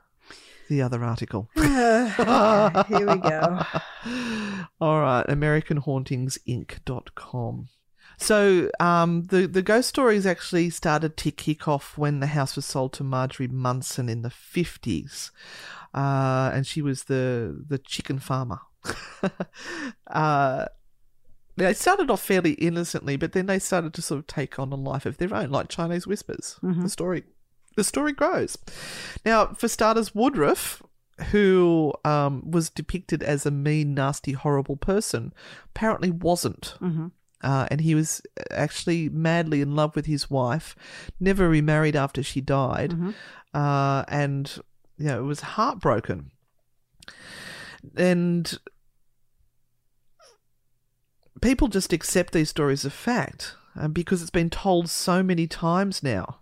[0.73, 1.49] the other article.
[1.55, 3.63] Here we go.
[4.81, 7.69] All right, AmericanHauntingsInc.com.
[8.19, 12.65] So um, the the ghost stories actually started to kick off when the house was
[12.67, 15.31] sold to Marjorie Munson in the fifties,
[15.93, 18.61] uh, and she was the the chicken farmer.
[20.11, 20.67] uh,
[21.57, 24.77] they started off fairly innocently, but then they started to sort of take on a
[24.77, 26.59] life of their own, like Chinese whispers.
[26.63, 27.25] The story,
[27.77, 28.59] the story grows.
[29.25, 30.83] Now, for starters, Woodruff,
[31.31, 35.33] who um, was depicted as a mean, nasty, horrible person,
[35.67, 36.75] apparently wasn't.
[36.79, 37.09] hmm
[37.43, 40.77] Uh, and he was actually madly in love with his wife,
[41.19, 42.93] never remarried after she died,
[43.53, 44.59] uh, and
[44.97, 46.31] you know was heartbroken.
[47.97, 48.59] And
[51.41, 56.03] people just accept these stories as fact uh, because it's been told so many times
[56.03, 56.39] now.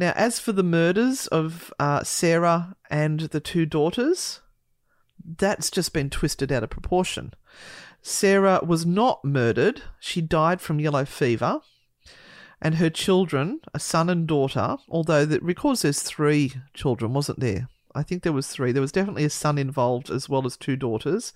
[0.00, 4.40] Now, as for the murders of uh, Sarah and the two daughters,
[5.22, 7.34] that's just been twisted out of proportion.
[8.00, 9.82] Sarah was not murdered.
[10.00, 11.60] She died from yellow fever.
[12.62, 17.68] And her children, a son and daughter, although that records there's three children, wasn't there?
[17.94, 18.72] I think there was three.
[18.72, 21.34] There was definitely a son involved as well as two daughters.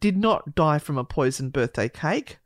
[0.00, 2.36] Did not die from a poisoned birthday cake.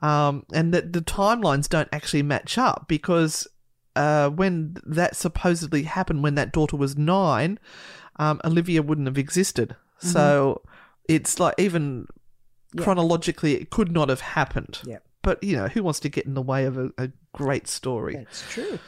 [0.00, 3.46] Um, and that the timelines don't actually match up because
[3.96, 7.58] uh, when that supposedly happened, when that daughter was nine,
[8.16, 9.76] um, Olivia wouldn't have existed.
[9.98, 10.62] So
[11.08, 12.06] it's like even
[12.72, 12.84] Yeah.
[12.84, 14.80] chronologically, it could not have happened.
[14.86, 15.02] Yep.
[15.22, 18.14] But you know, who wants to get in the way of a, a great story?
[18.16, 18.78] That's true.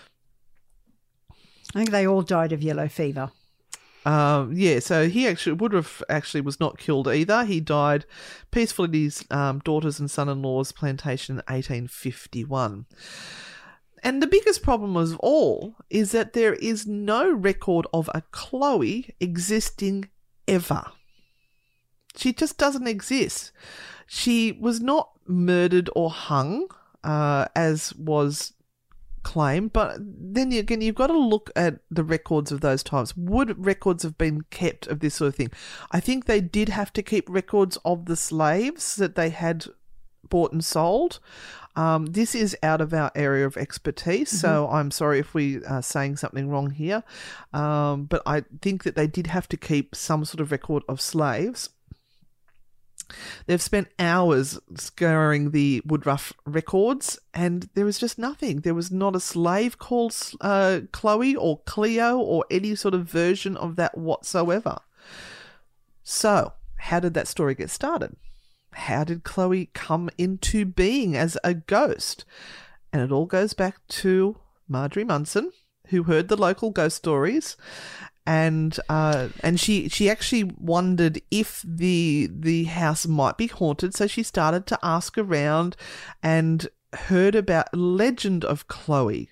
[1.31, 3.31] I think they all died of yellow fever.
[4.05, 7.45] Um, yeah, so he actually would have actually was not killed either.
[7.45, 8.05] He died
[8.51, 12.87] peacefully at his um, daughters and son-in-law's plantation in 1851.
[14.03, 19.15] And the biggest problem of all is that there is no record of a Chloe
[19.21, 20.11] existing
[20.49, 20.85] ever.
[22.17, 23.53] She just doesn't exist.
[24.07, 26.67] She was not murdered or hung,
[27.05, 28.55] uh, as was
[29.23, 33.17] claimed, but then again, you've got to look at the records of those times.
[33.17, 35.53] Would records have been kept of this sort of thing?
[35.93, 39.67] I think they did have to keep records of the slaves that they had
[40.29, 41.20] bought and sold.
[41.75, 45.83] Um, this is out of our area of expertise, so I'm sorry if we are
[45.83, 47.03] saying something wrong here.
[47.53, 51.01] Um, but I think that they did have to keep some sort of record of
[51.01, 51.70] slaves.
[53.47, 58.61] They've spent hours scouring the Woodruff records, and there was just nothing.
[58.61, 63.57] There was not a slave called uh, Chloe or Cleo or any sort of version
[63.57, 64.79] of that whatsoever.
[66.03, 68.16] So, how did that story get started?
[68.73, 72.25] How did Chloe come into being as a ghost?
[72.93, 74.37] And it all goes back to
[74.68, 75.53] Marjorie Munson,
[75.89, 77.57] who heard the local ghost stories.
[78.25, 84.07] And uh, and she she actually wondered if the the house might be haunted, so
[84.07, 85.75] she started to ask around,
[86.23, 89.30] and heard about legend of Chloe.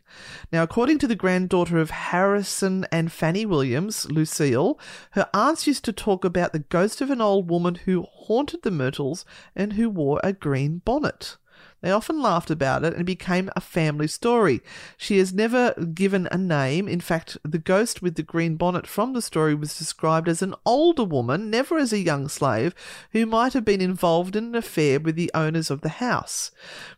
[0.52, 4.78] Now, according to the granddaughter of Harrison and Fanny Williams, Lucille,
[5.12, 8.70] her aunts used to talk about the ghost of an old woman who haunted the
[8.70, 11.36] Myrtles and who wore a green bonnet.
[11.80, 14.60] They often laughed about it and it became a family story.
[14.96, 16.88] She has never given a name.
[16.88, 20.54] In fact, the ghost with the green bonnet from the story was described as an
[20.66, 22.74] older woman, never as a young slave,
[23.12, 26.50] who might have been involved in an affair with the owners of the house.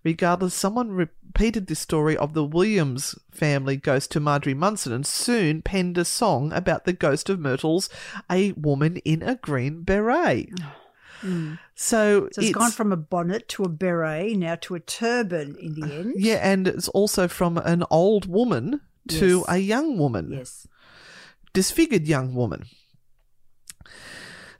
[0.02, 5.62] Regardless, someone repeated this story of the Williams family ghost to Marjorie Munson and soon
[5.62, 7.88] penned a song about the ghost of Myrtles,
[8.30, 10.50] a woman in a green beret.
[10.60, 10.81] Oh.
[11.22, 11.58] Mm.
[11.74, 15.74] So, So it's gone from a bonnet to a beret, now to a turban in
[15.74, 16.14] the end.
[16.16, 19.44] Yeah, and it's also from an old woman to Yes.
[19.48, 20.66] a young woman, Yes.
[21.52, 22.64] disfigured young woman.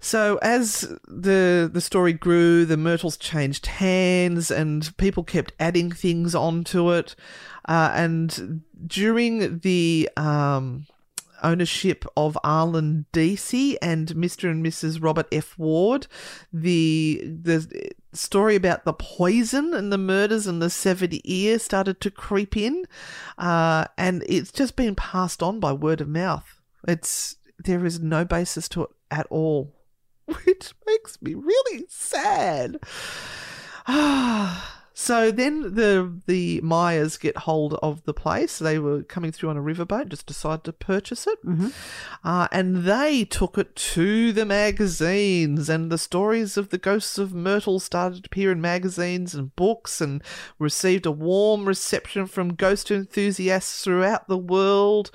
[0.01, 6.35] So as the the story grew, the Myrtles changed hands, and people kept adding things
[6.35, 7.15] onto it.
[7.69, 10.87] Uh, and during the um,
[11.43, 14.51] ownership of Arlen Deasy and Mr.
[14.51, 15.03] and Mrs.
[15.03, 15.59] Robert F.
[15.59, 16.07] Ward,
[16.53, 22.11] the the story about the poison and the murders and the severed ear started to
[22.11, 22.84] creep in,
[23.38, 26.61] uh, and it's just been passed on by word of mouth.
[26.86, 29.74] It's there is no basis to it at all,
[30.45, 32.78] which makes me really sad.
[35.03, 38.61] So then the the Myers get hold of the place.
[38.61, 41.40] They were coming through on a riverboat, just decided to purchase it,
[42.22, 45.68] uh, and they took it to the magazines.
[45.68, 50.00] And the stories of the ghosts of Myrtle started to appear in magazines and books,
[50.00, 50.22] and
[50.61, 55.11] received a warm reception from ghost enthusiasts throughout the world.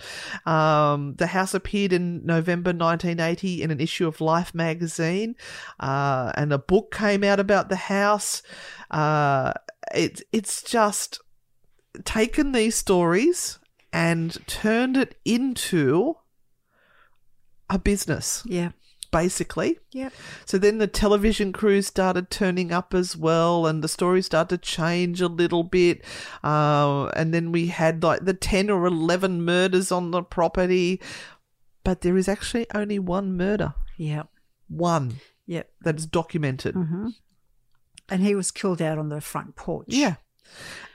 [0.45, 5.38] Um, the house appeared in November 1980 in an issue of Life magazine,
[5.79, 8.43] uh, and a book came out about the house.
[8.91, 9.53] Uh,
[9.93, 11.19] it, it's just
[12.05, 13.59] taken these stories
[13.93, 16.15] and turned it into
[17.69, 18.71] a business, Yeah.
[19.11, 19.79] basically.
[19.91, 20.09] Yeah.
[20.45, 24.69] So then the television crews started turning up as well, and the story started to
[24.69, 26.03] change a little bit.
[26.43, 31.01] Uh, and then we had like the 10 or 11 murders on the property.
[31.83, 34.23] But there is actually only one murder, Yeah.
[34.67, 35.15] one
[35.45, 35.69] Yep.
[35.81, 36.75] that is documented.
[36.75, 37.09] hmm
[38.10, 39.88] And he was killed out on the front porch.
[39.89, 40.16] Yeah.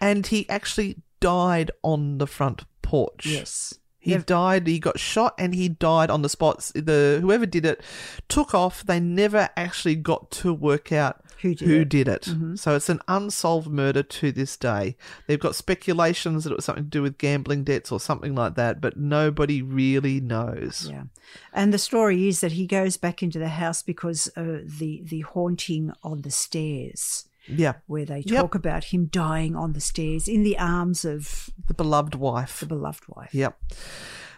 [0.01, 3.27] And he actually died on the front porch.
[3.27, 3.75] Yes.
[4.03, 4.67] He died.
[4.67, 6.71] He got shot, and he died on the spot.
[6.75, 7.81] The whoever did it
[8.29, 8.85] took off.
[8.85, 11.89] They never actually got to work out Who did who it.
[11.89, 12.23] did it.
[12.23, 12.59] Mhm.
[12.59, 14.97] So it's an unsolved murder to this day.
[15.27, 18.57] They've got speculations that it was something to do with gambling debts or something like
[18.57, 20.89] that, but nobody really knows.
[20.91, 21.05] Yeah,
[21.53, 25.21] and the story is that he goes back into the house because uh, the the
[25.21, 28.41] haunting on the stairs, Yeah, where they Yep.
[28.41, 32.61] talk about him dying on the stairs in the arms of the beloved wife.
[32.61, 33.35] the beloved wife.
[33.35, 33.59] Yep.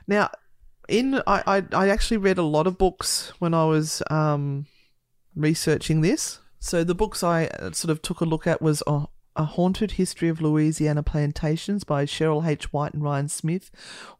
[0.06, 0.30] Now,
[0.88, 4.66] in I, I I actually read a lot of books when I was um,
[5.34, 6.40] researching this.
[6.58, 9.04] So the books I uh, sort of took a look at was a,
[9.36, 12.72] a Haunted History of Louisiana Plantations by Cheryl H.
[12.72, 13.70] White and Ryan Smith,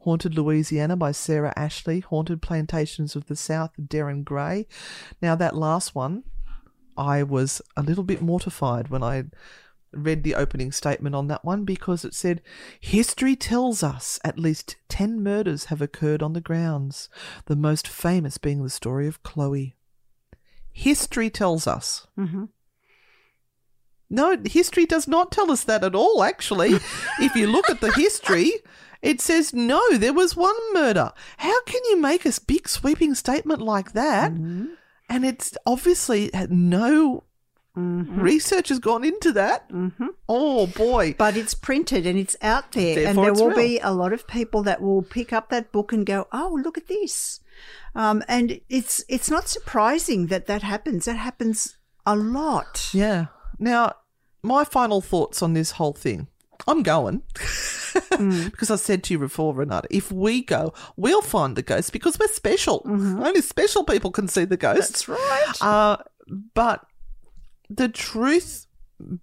[0.01, 4.67] Haunted Louisiana by Sarah Ashley, Haunted Plantations of the South, Darren Gray.
[5.21, 6.23] Now that last one,
[6.97, 9.25] I was a little bit mortified when I
[9.91, 12.41] read the opening statement on that one because it said
[12.79, 17.07] history tells us at least 10 murders have occurred on the grounds
[17.45, 19.75] the most famous being the story of chloe.
[20.71, 22.07] History tells us.
[22.15, 22.45] Hmm
[24.09, 26.75] no history does not tell us that at all actually.
[27.19, 28.51] If you look at the history
[29.01, 31.11] it says no there was one murder.
[31.37, 34.31] How can you make a big sweeping statement like that?
[34.31, 34.65] Mm-hmm.
[35.09, 37.23] And it's obviously no
[37.77, 39.89] research has gone into that hmm
[40.29, 43.57] oh boy But it's printed and it's out there, and there will real.
[43.57, 46.77] be a lot of people that will pick up that book and go, "Oh, look
[46.77, 47.41] at this,"
[47.93, 51.03] um, and it's it's not surprising that that happens.
[51.05, 51.75] That happens
[52.05, 52.89] a lot.
[52.93, 53.25] Yeah.
[53.59, 53.95] Now,
[54.41, 56.27] my final thoughts on this whole thing.
[56.67, 57.21] I'm going
[58.09, 62.17] because I said to you before, Renata, if we go, we'll find the ghost because
[62.19, 62.81] we're special.
[62.85, 65.05] Only special people can see the ghosts.
[65.05, 65.61] That's right.
[65.61, 65.97] Uh,
[66.53, 66.85] but
[67.69, 68.67] the truth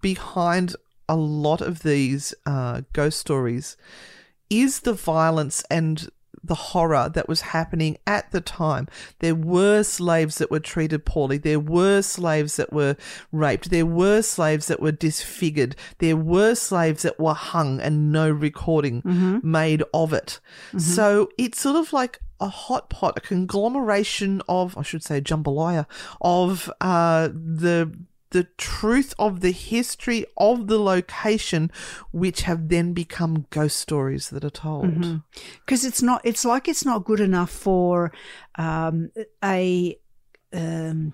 [0.01, 0.75] behind
[1.09, 3.77] a lot of these uh, ghost stories
[4.49, 6.09] is the violence and
[6.43, 8.87] the horror that was happening at the time.
[9.19, 11.37] There were slaves that were treated poorly.
[11.37, 12.97] There were slaves that were
[13.31, 13.69] raped.
[13.69, 15.75] There were slaves that were disfigured.
[15.99, 19.01] There were slaves that were hung and no recording
[19.43, 20.39] made of it.
[20.77, 25.85] So it's sort of like a hot pot, a conglomeration of, I should say, jambalaya
[26.19, 27.91] of uh, the
[28.33, 31.71] the truth of the history of the location,
[32.11, 34.85] which have then become ghost stories that are told.
[35.65, 38.11] because it's not it's like it's not good enough for
[38.55, 39.09] um,
[39.43, 39.97] a
[40.51, 41.13] um,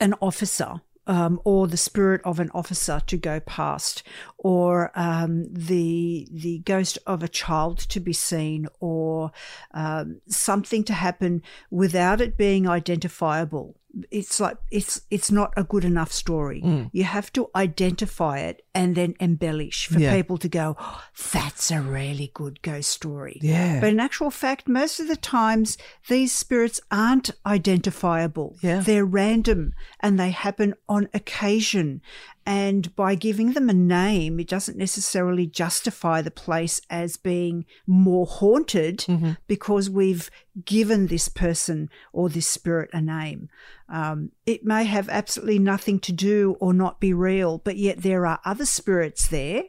[0.00, 4.02] an officer um, or the spirit of an officer to go past
[4.38, 9.32] or um, the the ghost of a child to be seen or
[9.74, 13.76] um, something to happen without it being identifiable
[14.10, 16.88] it's like it's it's not a good enough story mm.
[16.92, 20.14] you have to identify it and then embellish for Yeah.
[20.16, 23.80] people to go "Oh, that's a really good ghost story Yeah.
[23.80, 25.76] but in actual fact, most of the times,
[26.08, 28.56] these spirits aren't identifiable.
[28.62, 28.80] Yeah.
[28.80, 32.00] They're random and they happen on occasion.
[32.44, 38.26] And by giving them a name, it doesn't necessarily justify the place as being more
[38.26, 39.32] haunted Mm-hmm.
[39.46, 40.30] because we've
[40.64, 43.48] given this person or this spirit a name.
[43.88, 48.26] Um, it may have absolutely nothing to do or not be real, but yet there
[48.26, 49.64] are other spirits there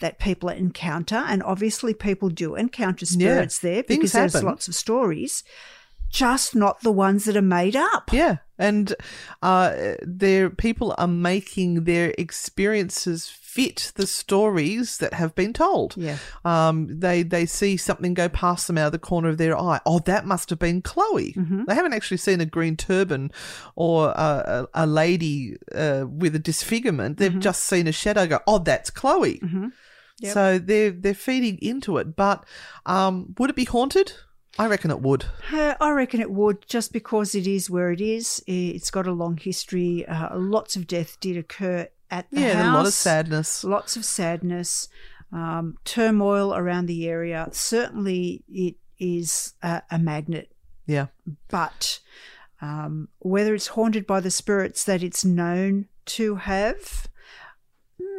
[0.00, 5.44] that people encounter, and obviously people do encounter spirits there because there's lots of stories,
[6.10, 8.12] just not the ones that are made up.
[8.12, 8.94] Yeah, and
[9.42, 15.94] uh, their people are making their experiences fit the stories that have been told.
[15.96, 16.18] Yeah.
[16.44, 19.80] Um, they they see something go past them out of the corner of their eye.
[19.86, 21.32] Oh, that must have been Chloe.
[21.32, 21.64] Mm-hmm.
[21.66, 23.30] They haven't actually seen a green turban
[23.74, 27.18] or a, a, a lady uh, with a disfigurement.
[27.18, 27.40] They've Mm-hmm.
[27.40, 28.40] just seen a shadow go.
[28.46, 29.40] Oh, that's Chloe.
[30.20, 30.32] Yep.
[30.34, 32.14] So they're they're feeding into it.
[32.14, 32.44] But
[32.86, 34.12] um, would it be haunted?
[34.58, 35.24] I reckon it would.
[35.52, 38.42] Uh, I reckon it would, just because it is where it is.
[38.46, 40.06] It's got a long history.
[40.06, 42.56] Uh, lots of death did occur at the Yeah, house.
[42.64, 43.64] and a lot of sadness.
[43.64, 44.88] lots of sadness,
[45.32, 47.48] um, turmoil around the area.
[47.52, 50.52] Certainly, it is a, a magnet,
[50.86, 51.06] Yeah.
[51.48, 52.00] but
[52.60, 57.06] um, whether it's haunted by the spirits that it's known to have,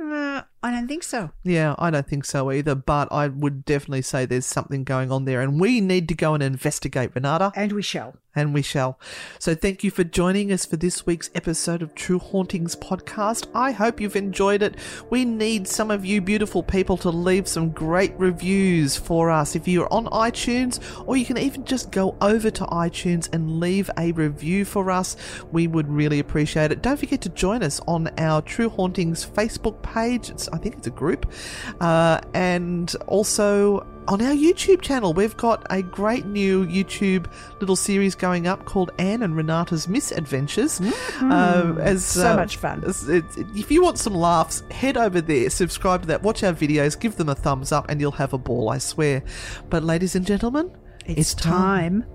[0.01, 1.31] uh, I don't think so.
[1.43, 5.25] Yeah, I don't think so either, but I would definitely say there's something going on
[5.25, 8.13] there, and we need to go and investigate, Renata, And we shall.
[8.35, 8.99] and we shall.
[9.39, 13.47] So, thank you for joining us for this week's episode of True Hauntings podcast.
[13.55, 14.75] I hope you've enjoyed it.
[15.09, 19.55] We need some of you beautiful people to leave some great reviews for us.
[19.55, 23.89] If you're on iTunes, or you can even just go over to iTunes and leave
[23.97, 25.17] a review for us,
[25.51, 26.83] we would really appreciate it.
[26.83, 30.29] Don't forget to join us on our True Hauntings Facebook page.
[30.29, 31.31] It's, I think it's a group.
[31.79, 37.27] Uh, and also on our YouTube channel, we've got a great new YouTube
[37.59, 40.81] little series going up called Anne and Renata's Misadventures.
[41.21, 42.83] Uh, as, So uh, much fun.
[42.85, 46.53] as- it's- if you want some laughs, head over there, subscribe to that, watch our
[46.53, 49.23] videos, give them a thumbs up, and you'll have a ball, I swear.
[49.69, 50.71] But, ladies and gentlemen,
[51.05, 52.05] It's, time.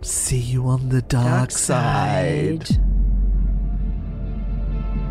[0.00, 2.66] See you on the dark, side.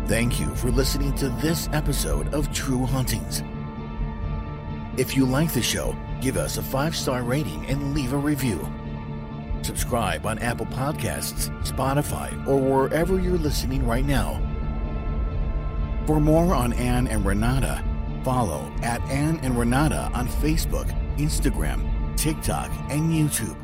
[0.06, 3.44] Thank you for listening to this episode of True Hauntings.
[4.98, 8.68] If you like the show, give us a five star rating and leave a review.
[9.62, 14.40] Subscribe on Apple Podcasts, Spotify, or wherever you're listening right now.
[16.04, 17.82] For more on Anne and Renata,
[18.24, 23.61] follow at Anne and Renata on Facebook, Instagram, TikTok, and YouTube.